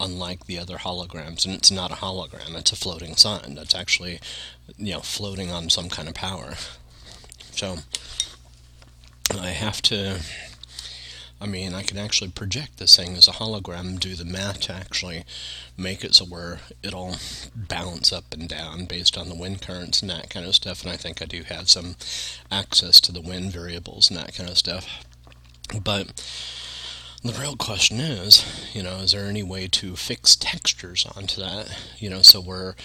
unlike 0.00 0.46
the 0.46 0.58
other 0.58 0.78
holograms 0.78 1.46
and 1.46 1.54
it's 1.54 1.70
not 1.70 1.92
a 1.92 1.96
hologram 1.96 2.56
it's 2.56 2.72
a 2.72 2.76
floating 2.76 3.14
sign 3.14 3.54
that's 3.54 3.74
actually 3.74 4.18
you 4.76 4.92
know 4.92 4.98
floating 4.98 5.52
on 5.52 5.70
some 5.70 5.88
kind 5.88 6.08
of 6.08 6.14
power 6.14 6.54
so 7.52 7.76
I 9.38 9.50
have 9.50 9.82
to. 9.82 10.20
I 11.40 11.46
mean, 11.46 11.74
I 11.74 11.82
can 11.82 11.98
actually 11.98 12.30
project 12.30 12.78
this 12.78 12.96
thing 12.96 13.16
as 13.16 13.26
a 13.26 13.32
hologram, 13.32 13.98
do 13.98 14.14
the 14.14 14.24
math 14.24 14.60
to 14.60 14.72
actually 14.74 15.24
make 15.76 16.04
it 16.04 16.14
so 16.14 16.24
where 16.24 16.60
it'll 16.84 17.16
bounce 17.56 18.12
up 18.12 18.32
and 18.32 18.48
down 18.48 18.84
based 18.84 19.18
on 19.18 19.28
the 19.28 19.34
wind 19.34 19.60
currents 19.60 20.02
and 20.02 20.10
that 20.10 20.30
kind 20.30 20.46
of 20.46 20.54
stuff. 20.54 20.82
And 20.82 20.92
I 20.92 20.96
think 20.96 21.20
I 21.20 21.24
do 21.24 21.42
have 21.42 21.68
some 21.68 21.96
access 22.48 23.00
to 23.00 23.10
the 23.10 23.20
wind 23.20 23.52
variables 23.52 24.08
and 24.08 24.16
that 24.18 24.36
kind 24.36 24.48
of 24.48 24.56
stuff. 24.56 24.86
But 25.82 26.22
the 27.24 27.32
real 27.32 27.56
question 27.56 27.98
is, 27.98 28.44
you 28.72 28.82
know, 28.82 28.98
is 28.98 29.12
there 29.12 29.26
any 29.26 29.42
way 29.42 29.66
to 29.68 29.96
fix 29.96 30.36
textures 30.36 31.06
onto 31.16 31.40
that? 31.40 31.76
You 31.98 32.10
know, 32.10 32.22
so 32.22 32.40
where 32.40 32.76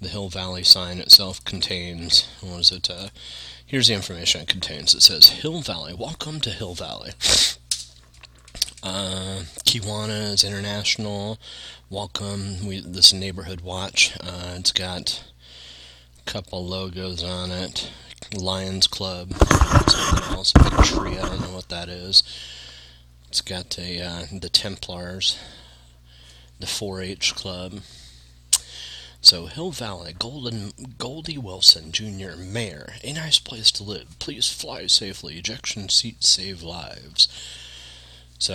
the 0.00 0.08
Hill 0.08 0.28
Valley 0.28 0.62
sign 0.62 0.98
itself 0.98 1.44
contains, 1.44 2.28
what 2.40 2.60
is 2.60 2.72
it, 2.72 2.88
uh, 2.88 3.08
Here's 3.70 3.86
the 3.86 3.94
information 3.94 4.40
it 4.40 4.48
contains. 4.48 4.96
It 4.96 5.00
says 5.00 5.28
Hill 5.28 5.60
Valley. 5.60 5.94
Welcome 5.94 6.40
to 6.40 6.50
Hill 6.50 6.74
Valley. 6.74 7.12
Uh, 8.82 9.44
Kiwanis 9.64 10.44
International. 10.44 11.38
Welcome. 11.88 12.66
We 12.66 12.80
this 12.80 13.12
neighborhood 13.12 13.60
watch. 13.60 14.18
Uh, 14.20 14.56
it's 14.56 14.72
got 14.72 15.22
a 16.18 16.28
couple 16.28 16.66
logos 16.66 17.22
on 17.22 17.52
it. 17.52 17.92
Lions 18.36 18.88
Club. 18.88 19.34
Something. 19.86 20.76
Big 20.76 20.84
tree. 20.86 21.18
I 21.18 21.28
don't 21.28 21.40
know 21.40 21.54
what 21.54 21.68
that 21.68 21.88
is. 21.88 22.24
It's 23.28 23.40
got 23.40 23.78
a 23.78 24.02
uh, 24.02 24.22
the 24.32 24.48
Templars. 24.48 25.38
The 26.58 26.66
4-H 26.66 27.36
Club. 27.36 27.82
So 29.22 29.46
Hill 29.46 29.70
Valley, 29.70 30.14
Golden 30.18 30.72
Goldie 30.96 31.36
Wilson 31.36 31.92
Jr., 31.92 32.36
Mayor, 32.38 32.94
a 33.04 33.12
nice 33.12 33.38
place 33.38 33.70
to 33.72 33.82
live. 33.82 34.18
Please 34.18 34.50
fly 34.50 34.86
safely. 34.86 35.36
Ejection 35.36 35.90
seats 35.90 36.26
save 36.26 36.62
lives. 36.62 37.28
So 38.38 38.54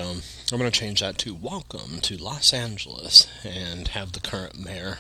I'm 0.52 0.58
going 0.58 0.70
to 0.70 0.78
change 0.80 1.02
that 1.02 1.20
to 1.20 1.36
Welcome 1.36 2.00
to 2.02 2.18
Los 2.18 2.52
Angeles 2.52 3.28
and 3.44 3.90
have 3.90 4.14
the 4.14 4.20
current 4.20 4.58
mayor. 4.58 4.98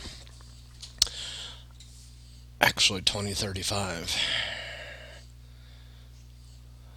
Actually, 2.62 3.01
2035. 3.01 4.15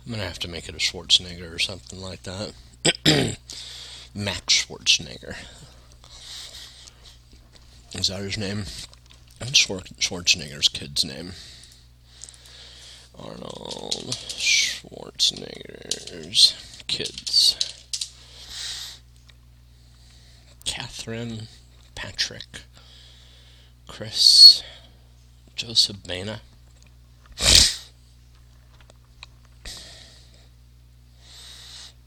I'm 0.05 0.13
going 0.13 0.21
to 0.21 0.27
have 0.29 0.39
to 0.41 0.49
make 0.49 0.69
it 0.69 0.75
a 0.75 0.79
Schwarzenegger 0.79 1.55
or 1.55 1.59
something 1.59 2.01
like 2.03 2.25
that. 2.25 2.53
Max 4.15 4.67
Schwarzenegger. 4.67 5.37
Is 7.95 8.09
that 8.09 8.21
his 8.21 8.37
name? 8.37 8.65
Schwarzenegger's 9.41 10.69
kid's 10.69 11.05
name. 11.05 11.33
Arnold 13.19 14.15
Schwarzenegger's 14.37 16.55
kids. 16.87 17.57
Katherine, 20.65 21.49
Patrick, 21.95 22.63
Chris, 23.87 24.63
Joseph. 25.57 25.97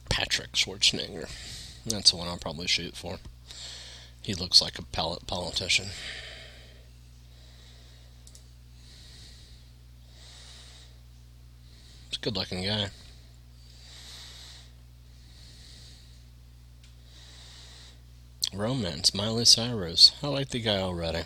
Patrick 0.10 0.52
Schwarzenegger. 0.54 1.28
That's 1.86 2.12
the 2.12 2.18
one 2.18 2.28
I'll 2.28 2.38
probably 2.38 2.68
shoot 2.68 2.96
for. 2.96 3.18
He 4.22 4.34
looks 4.36 4.62
like 4.62 4.78
a 4.78 4.84
politician. 4.84 5.88
He's 12.10 12.18
a 12.18 12.22
good 12.22 12.36
looking 12.36 12.64
guy. 12.64 12.90
Romance, 18.54 19.14
Miley 19.14 19.46
Cyrus. 19.46 20.12
I 20.22 20.28
like 20.28 20.50
the 20.50 20.60
guy 20.60 20.78
already. 20.78 21.24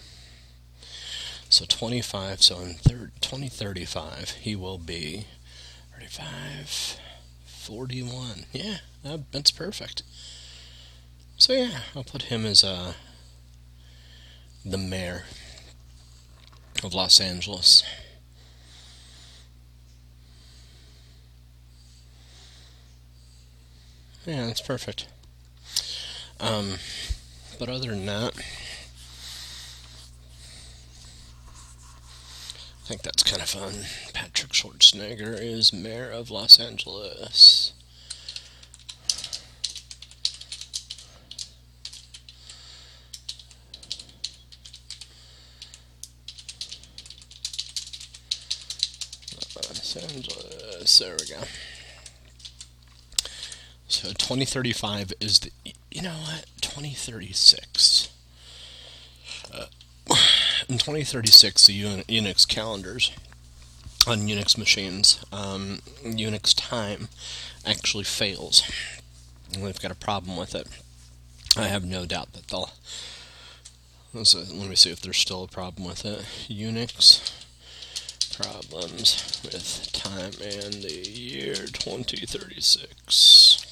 So 1.50 1.66
25, 1.66 2.42
so 2.42 2.60
in 2.60 2.76
thir- 2.76 3.12
2035, 3.20 4.32
he 4.42 4.56
will 4.56 4.78
be 4.78 5.26
35, 5.94 7.00
41. 7.46 8.46
Yeah, 8.54 8.78
that's 9.32 9.52
perfect. 9.52 10.04
So 11.38 11.54
yeah, 11.54 11.80
I'll 11.96 12.04
put 12.04 12.24
him 12.24 12.46
as 12.46 12.64
uh, 12.64 12.94
the 14.64 14.78
mayor 14.78 15.26
of 16.84 16.94
Los 16.94 17.20
Angeles. 17.20 17.84
Yeah, 24.26 24.48
that's 24.48 24.62
perfect. 24.62 25.08
Um, 26.40 26.76
but 27.60 27.70
other 27.70 27.90
than 27.90 28.06
that, 28.08 28.34
I 32.86 32.88
think 32.88 33.04
that's 33.04 33.24
kind 33.24 33.42
of 33.42 33.50
fun. 33.50 33.86
Patrick 34.14 34.52
Schwarzenegger 34.52 35.38
is 35.40 35.74
mayor 35.74 36.10
of 36.10 36.32
Los 36.32 36.60
Angeles. 36.60 37.65
Los 49.96 50.16
Angeles. 50.16 51.00
There 51.00 51.16
we 51.20 51.28
go. 51.28 51.42
So 53.88 54.10
2035 54.10 55.14
is 55.20 55.40
the. 55.40 55.52
You 55.92 56.02
know 56.02 56.16
what? 56.16 56.46
2036. 56.62 58.10
Uh, 59.54 59.66
in 60.68 60.78
2036, 60.78 61.68
the 61.68 61.84
Unix 61.84 62.48
calendars 62.48 63.12
on 64.08 64.20
Unix 64.20 64.58
machines, 64.58 65.24
um, 65.32 65.80
Unix 66.04 66.54
time 66.56 67.08
actually 67.66 68.04
fails. 68.04 68.64
And 69.54 69.64
we've 69.64 69.80
got 69.80 69.92
a 69.92 69.96
problem 69.96 70.38
with 70.38 70.54
it. 70.56 70.68
I 71.58 71.68
have 71.68 71.86
no 71.86 72.06
doubt 72.06 72.34
that 72.34 72.48
they'll. 72.48 72.72
Let 74.14 74.70
me 74.70 74.76
see 74.76 74.92
if 74.92 75.02
there's 75.02 75.18
still 75.18 75.44
a 75.44 75.48
problem 75.48 75.88
with 75.88 76.06
it. 76.06 76.26
Unix 76.48 77.45
problems 78.38 79.42
with 79.44 79.90
time 79.94 80.32
and 80.44 80.74
the 80.84 81.10
year 81.10 81.56
2036. 81.56 83.66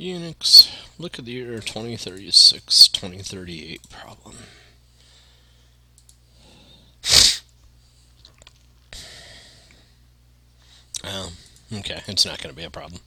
Unix, 0.00 0.70
look 0.98 1.18
at 1.18 1.24
the 1.24 1.32
year 1.32 1.60
2036, 1.60 2.88
2038 2.88 3.80
problem. 3.90 4.36
Oh, 11.04 11.32
okay, 11.74 12.00
it's 12.06 12.24
not 12.24 12.40
going 12.42 12.52
to 12.52 12.56
be 12.56 12.64
a 12.64 12.70
problem. 12.70 13.00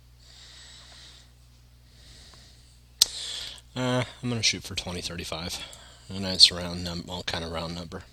Uh, 3.75 4.03
I'm 4.23 4.29
going 4.29 4.39
to 4.39 4.43
shoot 4.43 4.63
for 4.63 4.75
2035. 4.75 5.59
A 6.09 6.19
nice 6.19 6.51
round 6.51 6.83
number, 6.83 7.07
well, 7.07 7.23
kind 7.23 7.43
of 7.43 7.51
round 7.51 7.75
number. 7.75 8.03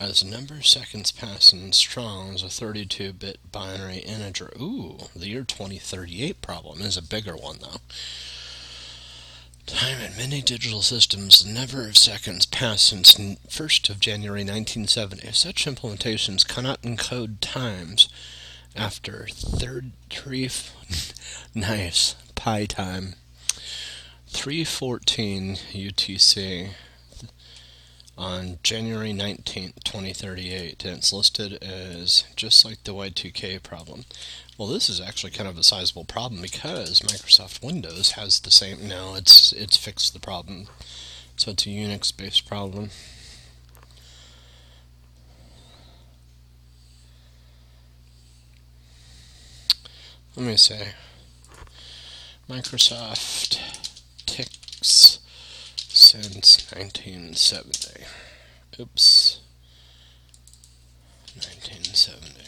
As 0.00 0.24
number 0.24 0.54
of 0.54 0.66
seconds 0.66 1.12
pass 1.12 1.52
in 1.52 1.72
strong 1.72 2.30
a 2.34 2.46
32-bit 2.46 3.52
binary 3.52 3.98
integer. 3.98 4.52
Ooh, 4.60 4.98
the 5.14 5.28
year 5.28 5.42
2038 5.42 6.40
problem 6.40 6.80
is 6.80 6.96
a 6.96 7.02
bigger 7.02 7.36
one, 7.36 7.58
though. 7.60 7.80
Time 9.66 10.00
in 10.00 10.16
many 10.16 10.40
digital 10.40 10.82
systems, 10.82 11.44
the 11.44 11.52
number 11.52 11.86
of 11.86 11.96
seconds 11.96 12.46
passed 12.46 12.86
since 12.86 13.14
1st 13.16 13.90
of 13.90 14.00
January 14.00 14.40
1970. 14.40 15.30
Such 15.32 15.66
implementations 15.66 16.46
cannot 16.46 16.82
encode 16.82 17.36
times 17.40 18.08
after 18.74 19.26
third 19.30 19.92
three 20.10 20.48
nice 21.54 22.14
pi 22.34 22.64
time 22.64 23.14
314 24.28 25.56
UTC 25.72 26.70
on 28.16 28.58
January 28.62 29.12
19, 29.12 29.72
2038, 29.84 30.84
and 30.84 30.98
it's 30.98 31.12
listed 31.12 31.62
as 31.62 32.24
just 32.36 32.64
like 32.64 32.84
the 32.84 32.92
Y2K 32.92 33.62
problem. 33.62 34.04
Well, 34.58 34.68
this 34.68 34.88
is 34.88 35.00
actually 35.00 35.30
kind 35.30 35.48
of 35.48 35.56
a 35.56 35.62
sizable 35.62 36.04
problem 36.04 36.42
because 36.42 37.00
Microsoft 37.00 37.64
Windows 37.64 38.12
has 38.12 38.40
the 38.40 38.50
same. 38.50 38.86
No, 38.86 39.14
it's 39.14 39.52
it's 39.52 39.76
fixed 39.76 40.12
the 40.12 40.20
problem, 40.20 40.66
so 41.36 41.52
it's 41.52 41.64
a 41.64 41.68
Unix-based 41.70 42.46
problem. 42.46 42.90
Let 50.36 50.46
me 50.46 50.56
say, 50.56 50.88
Microsoft 52.48 53.60
since 54.82 56.70
1970. 56.72 58.04
Oops. 58.80 59.40
1970. 61.34 62.40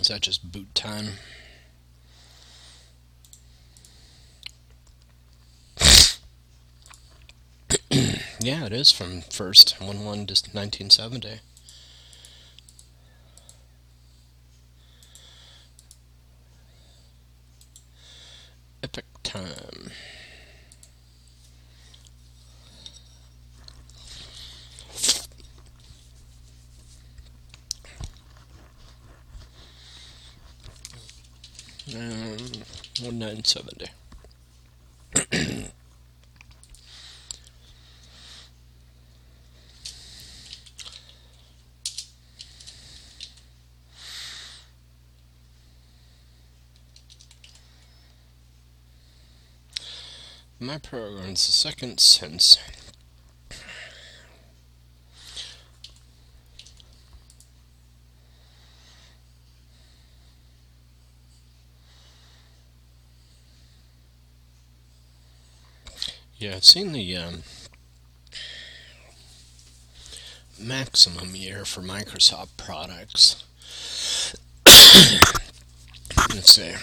Is 0.00 0.08
that 0.08 0.20
just 0.20 0.50
boot 0.50 0.74
time? 0.74 1.18
yeah, 8.40 8.66
it 8.66 8.72
is 8.72 8.90
from 8.90 9.20
first 9.22 9.80
1 9.80 10.04
1 10.04 10.26
to 10.26 10.34
1970. 10.52 11.40
Epoch 18.82 19.04
time. 19.22 19.92
Um, 31.94 32.38
1970. 33.42 33.90
My 50.60 50.78
program 50.78 51.30
is 51.30 51.46
the 51.46 51.52
second 51.52 51.98
since 51.98 52.56
Yeah, 66.42 66.56
I've 66.56 66.64
seen 66.64 66.90
the 66.90 67.16
um, 67.16 67.44
maximum 70.58 71.36
year 71.36 71.64
for 71.64 71.82
Microsoft 71.82 72.56
products. 72.56 73.44
Let's 76.34 76.52
see. 76.52 76.74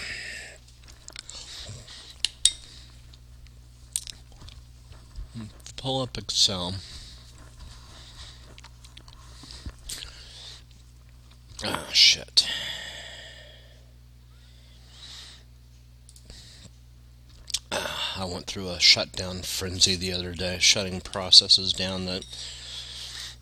Pull 5.76 6.00
up 6.00 6.16
Excel. 6.16 6.76
Ah, 11.62 11.86
shit. 11.92 12.29
I 18.20 18.24
went 18.26 18.46
through 18.46 18.68
a 18.68 18.78
shutdown 18.78 19.40
frenzy 19.40 19.96
the 19.96 20.12
other 20.12 20.34
day, 20.34 20.58
shutting 20.60 21.00
processes 21.00 21.72
down 21.72 22.04
that 22.04 22.26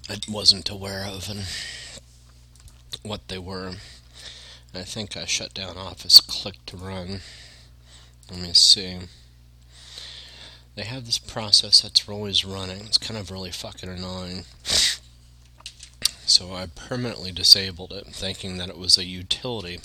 I 0.08 0.18
wasn't 0.30 0.70
aware 0.70 1.04
of 1.04 1.28
and 1.28 1.46
what 3.02 3.26
they 3.26 3.38
were. 3.38 3.72
I 4.72 4.82
think 4.82 5.16
I 5.16 5.24
shut 5.24 5.52
down 5.52 5.76
Office 5.76 6.20
Click 6.20 6.64
to 6.66 6.76
Run. 6.76 7.22
Let 8.30 8.40
me 8.40 8.52
see. 8.52 8.98
They 10.76 10.84
have 10.84 11.06
this 11.06 11.18
process 11.18 11.80
that's 11.80 12.08
always 12.08 12.44
running. 12.44 12.82
It's 12.82 12.98
kind 12.98 13.18
of 13.18 13.32
really 13.32 13.50
fucking 13.50 13.88
annoying. 13.88 14.44
So 16.24 16.54
I 16.54 16.66
permanently 16.66 17.32
disabled 17.32 17.90
it, 17.90 18.06
thinking 18.06 18.58
that 18.58 18.68
it 18.68 18.78
was 18.78 18.96
a 18.96 19.04
utility 19.04 19.80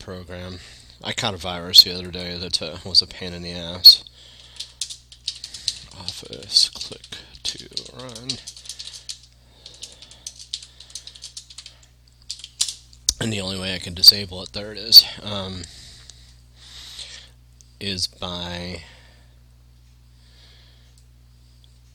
program. 0.00 0.58
I 1.02 1.12
caught 1.12 1.32
a 1.34 1.38
virus 1.38 1.82
the 1.82 1.94
other 1.94 2.10
day 2.10 2.36
that 2.36 2.60
uh, 2.60 2.76
was 2.84 3.00
a 3.00 3.06
pain 3.06 3.32
in 3.32 3.42
the 3.42 3.52
ass. 3.52 4.04
Office, 5.98 6.68
click 6.68 7.06
to 7.42 7.68
run. 7.96 8.28
And 13.18 13.32
the 13.32 13.40
only 13.40 13.58
way 13.58 13.74
I 13.74 13.78
can 13.78 13.94
disable 13.94 14.42
it, 14.42 14.52
there 14.52 14.72
it 14.72 14.78
is, 14.78 15.04
um, 15.22 15.62
is 17.78 18.06
by 18.06 18.82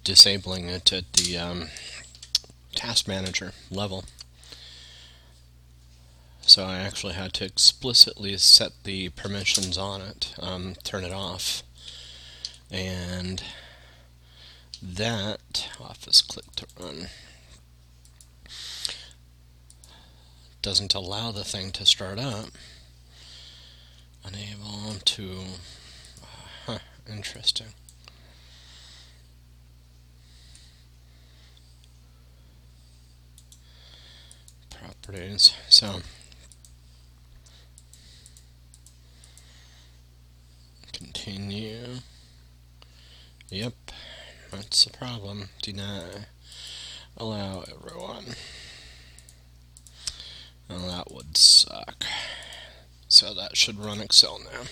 disabling 0.04 0.68
it 0.68 0.92
at 0.94 1.14
the 1.14 1.38
um, 1.38 1.68
task 2.76 3.08
manager 3.08 3.54
level. 3.70 4.06
So 6.48 6.64
I 6.64 6.78
actually 6.78 7.16
had 7.16 7.34
to 7.34 7.46
explicitly 7.46 8.38
set 8.38 8.72
the 8.84 9.10
permissions 9.10 9.78
on 9.78 10.02
it, 10.02 10.34
um, 10.40 10.76
turn 10.84 11.04
it 11.04 11.12
off, 11.12 11.64
and 12.70 13.44
that 14.82 15.70
office 15.82 16.22
click 16.22 16.46
to 16.58 16.68
run 16.80 17.08
doesn't 20.62 20.94
allow 20.94 21.32
the 21.32 21.44
thing 21.44 21.72
to 21.72 21.86
start 21.86 22.20
up. 22.20 22.50
Unable 24.24 24.96
to. 25.04 25.42
Huh, 26.66 26.80
interesting. 27.10 27.68
Properties. 34.70 35.54
So. 35.70 36.02
Continue. 40.94 42.00
Yep, 43.50 43.74
that's 44.76 44.84
the 44.84 44.98
problem. 44.98 45.48
Do 45.62 45.72
not 45.72 46.04
Allow 47.16 47.62
everyone. 47.62 48.26
Well, 50.70 50.80
that 50.80 51.14
would 51.14 51.38
suck. 51.38 52.04
So 53.08 53.34
that 53.34 53.56
should 53.56 53.80
run 53.80 54.02
Excel 54.02 54.38
now. 54.44 54.64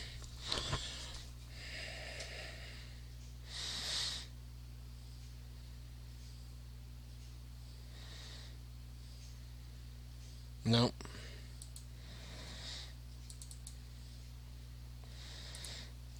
Nope. 10.65 10.91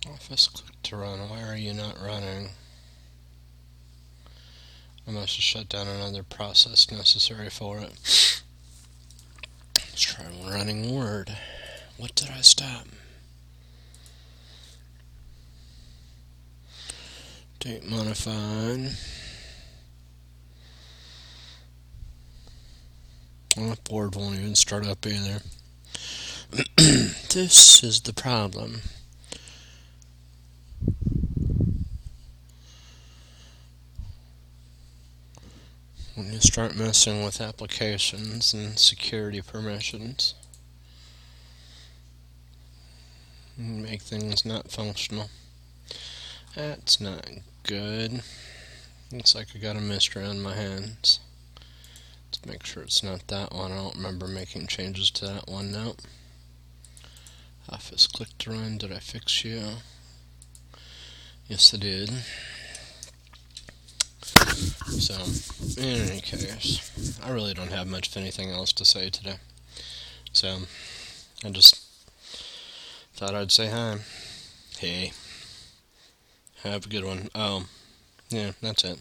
Office 0.08 0.48
click 0.48 0.82
to 0.84 0.96
run. 0.96 1.20
Why 1.28 1.44
are 1.44 1.58
you 1.58 1.74
not 1.74 1.98
running? 2.02 2.52
Must 5.14 5.36
have 5.36 5.44
shut 5.44 5.70
down 5.70 5.88
another 5.88 6.24
process 6.24 6.92
necessary 6.92 7.52
for 7.52 7.78
it. 7.78 7.94
Let's 9.78 10.02
try 10.02 10.26
running 10.44 10.96
Word. 10.96 11.38
What 11.98 12.16
did 12.16 12.32
I 12.32 12.42
stop? 12.42 12.88
Date 17.60 17.88
modified. 17.88 18.96
Well, 23.56 23.78
Word 23.92 24.16
won't 24.16 24.40
even 24.40 24.56
start 24.56 24.88
up 24.88 25.06
either. 25.06 25.42
this 26.78 27.84
is 27.84 28.02
the 28.02 28.14
problem. 28.14 28.82
When 36.16 36.32
you 36.32 36.40
start 36.40 36.76
messing 36.76 37.24
with 37.24 37.42
applications 37.42 38.54
and 38.54 38.78
security 38.78 39.42
permissions. 39.42 40.36
And 43.58 43.84
make 43.84 44.02
things 44.02 44.46
not 44.46 44.72
functional. 44.72 45.30
That's 46.56 47.00
not 47.02 47.28
good. 47.64 48.22
Looks 49.12 49.36
like 49.36 49.48
I 49.56 49.60
got 49.60 49.76
a 49.76 49.82
mystery 49.82 50.24
on 50.24 50.42
my 50.42 50.56
hands. 50.56 51.20
Let's 52.28 52.46
make 52.46 52.66
sure 52.66 52.84
it's 52.84 53.04
not 53.04 53.28
that 53.28 53.54
one. 53.54 53.72
I 53.72 53.76
don't 53.76 53.96
remember 53.96 54.28
making 54.28 54.68
changes 54.68 55.12
to 55.12 55.26
that 55.26 55.48
one 55.48 55.72
now 55.72 55.94
office 57.70 58.08
click 58.08 58.30
to 58.40 58.52
run. 58.52 58.78
Did 58.78 58.92
I 58.92 59.00
fix 59.00 59.44
you? 59.44 59.62
Yes 61.48 61.74
I 61.74 61.78
did 61.78 62.10
so, 65.00 65.82
in 65.82 66.10
any 66.10 66.22
case, 66.22 67.20
I 67.24 67.32
really 67.32 67.54
don't 67.54 67.72
have 67.72 67.88
much 67.88 68.10
of 68.10 68.18
anything 68.18 68.52
else 68.52 68.72
to 68.74 68.86
say 68.86 69.10
today. 69.10 69.36
So, 70.32 70.58
I 71.44 71.50
just 71.50 71.82
thought 73.16 73.36
I'd 73.36 73.52
say 73.52 73.70
hi. 73.70 73.98
Hey. 74.78 75.12
Have 76.64 76.86
a 76.86 76.90
good 76.90 77.04
one. 77.04 77.30
Oh, 77.36 77.66
yeah, 78.30 78.52
that's 78.62 78.84
it. 78.84 79.00